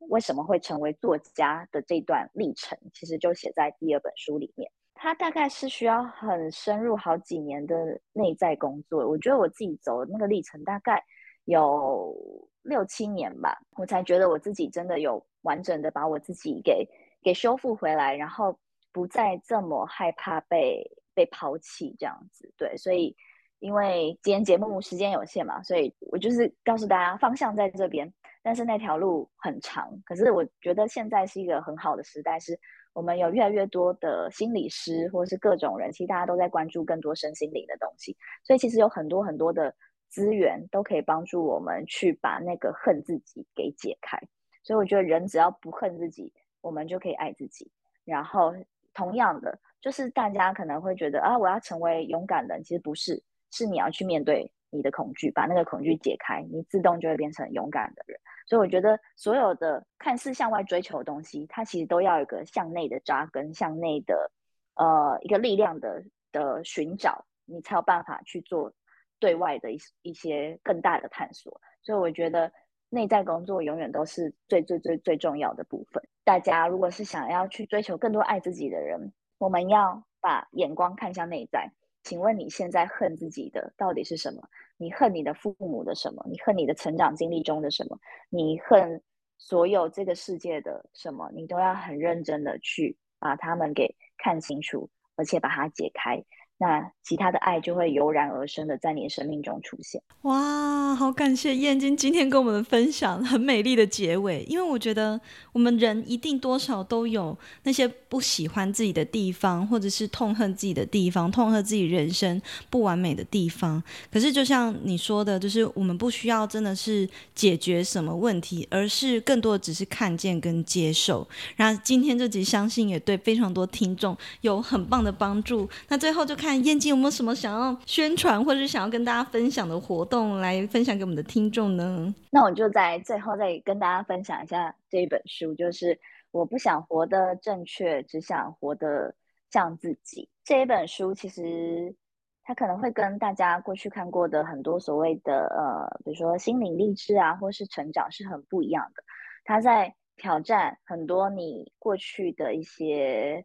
[0.09, 4.69] 为什么会成为作家的这段历程，其实就写在第二本书里面。
[4.95, 11.03] 他大概是需要很深入好几年的内在工作，我觉得我自己走的那个历程大概
[11.45, 12.15] 有
[12.63, 16.89] 六七年吧，我才觉得我自己真的有完整的把我自己给
[17.23, 18.57] 给修复回来，然后
[18.93, 22.53] 不再这么害怕被被抛弃这样子。
[22.57, 23.17] 对，所以
[23.59, 28.13] 因为今天节目时间有限嘛，所以我就是告诉大家方向在这边，
[28.43, 29.91] 但是那条路很长。
[30.05, 32.57] 可是我觉得现在是一个很好的时代，是
[32.93, 39.75] 我们有越来越多的心理师或是各种人，其实大家都在关注更多身心灵的东西，所以其实有很多很多的
[40.09, 44.19] 资源都可以帮助我们去把那个恨自己给解开。
[44.63, 47.71] 所以我觉得人只要不恨自己，我们就可以爱自己。
[48.05, 48.55] 然后
[48.95, 58.19] 同样的，就是大家可能会觉得啊，我要成为勇敢的人，其实不是，是你要去面对你的恐惧，把那个恐惧解开，你自动就会变成勇敢的人。
[58.47, 64.33] 所以我觉得所有的看似向外追求的东西，它其实都要有一个向内的扎根，向内的
[64.75, 66.03] 呃一个力量的
[66.33, 68.73] 的寻找，你才有办法去做
[69.21, 71.61] 对外的一一些更大的探索。
[71.83, 72.51] 所以我觉得。
[72.95, 76.03] 内在工作永远都是最最最最重要的部分。
[76.25, 81.73] 大家如果是想要去追求更多爱自己的人，我们要把眼光看向内在。
[82.03, 84.43] 请问你现在恨自己的到底是什么？
[84.77, 86.25] 你恨你的父母的什么？
[86.29, 87.99] 你恨你的成长经历中的什么？
[88.29, 89.01] 你恨
[89.39, 91.31] 所有这个世界的什么？
[91.33, 96.23] 你都要很认真的去把他们给看清楚，而且把它解开。
[96.63, 100.01] 那其他的爱就会油然而生的在你的生命中出现。
[100.23, 104.47] 哇，好感谢燕京今天跟我们的分享，很美丽的结尾。
[104.49, 105.21] 因为我觉得
[105.53, 112.41] 我们人一定多少都有那些不喜欢自己的地方，或者是痛恨自己的地方，痛恨自己人生
[112.71, 113.83] 不完美的地方。
[114.13, 121.27] 可是就像你说的，就是我们不需要真的是解决什么问题，而是更多的只是看见跟接受。
[121.57, 125.69] 然后今天这集相信也对非常多听众有很棒的帮助。
[125.89, 126.52] 那最后就看。
[126.57, 132.15] 燕京有没有什么想要宣传或者是想要跟大家分享的活动来分享给我们的听众呢？
[132.31, 135.99] 那我就在最后再跟大家分享一下这一本书，就是
[136.31, 139.15] 我不想活得正确，只想活得
[139.51, 140.29] 像自己。
[140.45, 141.95] 这一本书其实
[142.43, 149.03] 它可能会跟大家过去看过的很多所谓的呃，比如说心灵励志啊，或是成长是很不一样的。
[149.45, 153.45] 它在挑战很多你过去的一些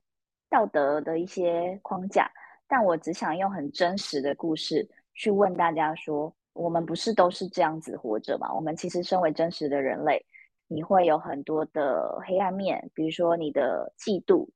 [0.50, 2.32] 道德的一些框架。
[2.68, 8.54] 但我只想用很真实的故事去问大家说：我们不是都是这样子活着吗？
[8.54, 10.24] 我们其实身为真实的人类，
[10.68, 14.48] 你会有很多的黑暗面，比如说你的嫉妒、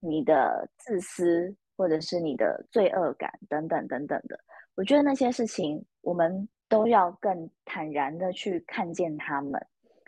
[0.00, 4.38] 你的自私，或者是你的罪恶感等等等等的。
[4.74, 9.60] 我觉得那些事情，我们都要更坦然的去看见他们，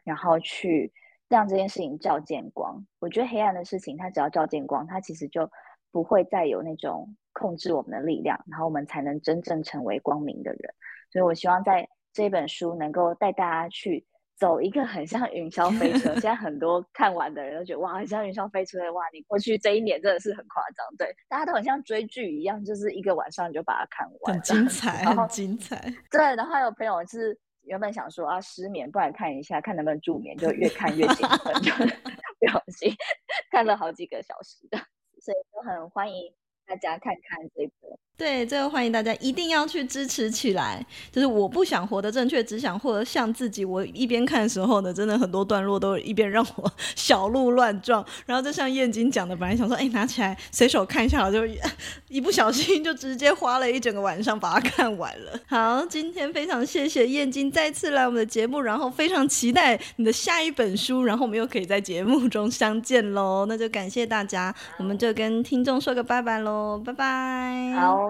[0.02, 0.92] 然后去
[1.28, 2.84] 让这件事情照见光。
[3.00, 5.50] 我觉得黑暗的事情，它只要照见光，它其实就
[5.90, 7.14] 不会再有那种。
[7.32, 10.74] 控制我们的力量，然后我们才能真正成为光明的人。
[11.10, 14.04] 所以我希望在这本书能够带大家去
[14.36, 16.12] 走一个很像云霄飞车。
[16.12, 20.86] 现在很多看完的人都觉得哇，很像云霄飞车，哇，你过去这一年真的是很夸张。
[20.96, 25.78] 对，大家都很像追剧一样，就是一个晚上就把它看完， 很精彩，很精彩。
[26.10, 31.72] 对，然后还有朋友是原本想说啊失眠，不然看一下，看能不能助眠，就越看越兴奋，就
[32.40, 32.92] 不小心
[33.52, 34.78] 看了好几个小时的，
[35.20, 36.32] 所以都很欢迎。
[36.70, 40.84] 大家看看这个，对，最后欢迎大家一定要去支持起来。
[41.10, 43.64] 就是我不想活得正确，只想活得像自己。
[43.64, 48.04] 我一边看的时候呢，真的很多段落都一边让我 小鹿乱撞。
[48.26, 51.40] 然后就像燕京讲的，本来想说，哎，拿起来随手看一下，我就
[52.08, 55.40] 一不小心就直接花了一整个晚上把它看完了。
[55.46, 63.46] 好，今天非常谢谢燕京再次来我们的节目，然后非常期待你的下一本书，然后我们又可以在节目中相见喽。
[63.48, 66.78] 那就感谢大家，我们就跟听众说个拜拜喽。
[66.84, 68.09] 拜拜，好，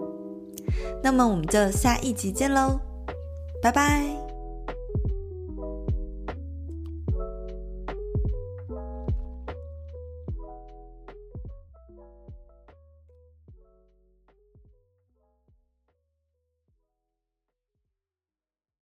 [1.03, 2.79] 那么我们就下一集见喽，
[3.61, 4.20] 拜拜。